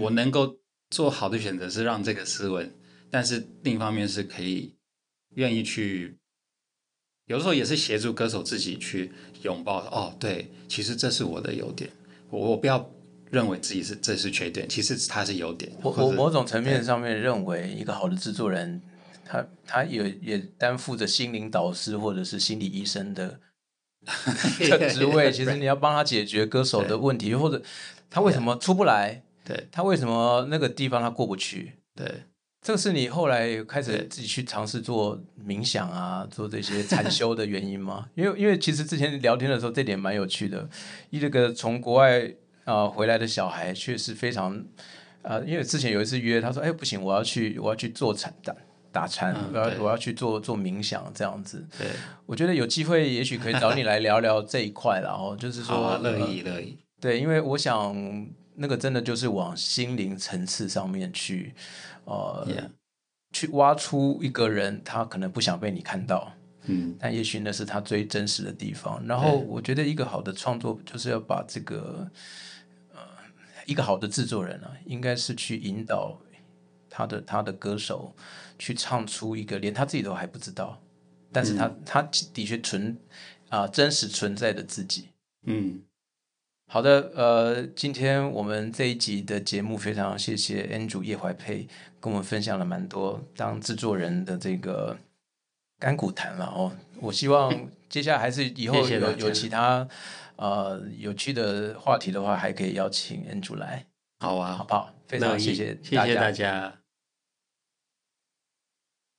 [0.00, 0.56] 我能够
[0.90, 2.74] 做好的选择是让这个斯文，
[3.10, 4.74] 但是另一方面是可以
[5.36, 6.18] 愿意去。
[7.32, 9.10] 有的时候也是协助歌手自己去
[9.40, 11.88] 拥抱哦，对，其实这是我的优点，
[12.28, 12.90] 我我不要
[13.30, 15.72] 认为自己是这是缺点，其实它是优点。
[15.80, 18.82] 我我某种层面上面认为，一个好的制作人，
[19.24, 23.40] 他他也也担负着心灵导师或者是心理医生的
[24.68, 25.32] 的职位。
[25.32, 27.62] 其实你要帮他解决歌手的问题，或者
[28.10, 32.24] 他为什么出不来，对他为什么那个地方他过不去，对。
[32.62, 38.06] 这个是你后来开始自己去尝试做冥想啊，做这些禅修的原因吗？
[38.14, 40.68] 因为因为其实之前聊天的时候，这点蛮有趣的。
[41.10, 42.32] 一这个从国外
[42.64, 44.64] 啊回来的小孩，确实非常
[45.22, 48.54] 啊，因为之前有一次约，他说：“哎，不行，我要去，我要去做禅打
[48.92, 51.88] 打禅，我要我要去做做冥想这样子。”对，
[52.26, 56.78] 我觉得有机会，也许可以找你来聊聊这一块，然后就是说乐意乐意。
[57.00, 58.24] 对，因为我想
[58.54, 61.52] 那个真的就是往心灵层次上面去。
[62.04, 62.70] 呃，
[63.32, 66.32] 去挖出一个人，他可能不想被你看到，
[66.64, 69.02] 嗯，但也许那是他最真实的地方。
[69.06, 72.10] 然后，我觉得一个好的创作就是要把这个，
[72.92, 73.00] 呃，
[73.66, 76.20] 一个好的制作人啊，应该是去引导
[76.90, 78.14] 他的他的歌手
[78.58, 80.82] 去唱出一个连他自己都还不知道，
[81.32, 82.02] 但是他他
[82.34, 82.98] 的确存
[83.48, 85.08] 啊真实存在的自己，
[85.46, 85.82] 嗯。
[86.68, 91.68] 好的，呃，今天我们这一集的节目非常谢谢 Andrew 叶怀佩
[92.02, 94.98] 跟我们分享了蛮多当制作人的这个
[95.78, 96.72] 甘苦谈了哦。
[97.00, 97.50] 我希望
[97.88, 99.86] 接下来还是以后有有其他
[100.36, 103.86] 呃有趣的话题的话，还可以邀请 Andrew 来。
[104.18, 104.92] 好啊，好不好？
[105.06, 106.81] 非常谢谢，谢谢大家。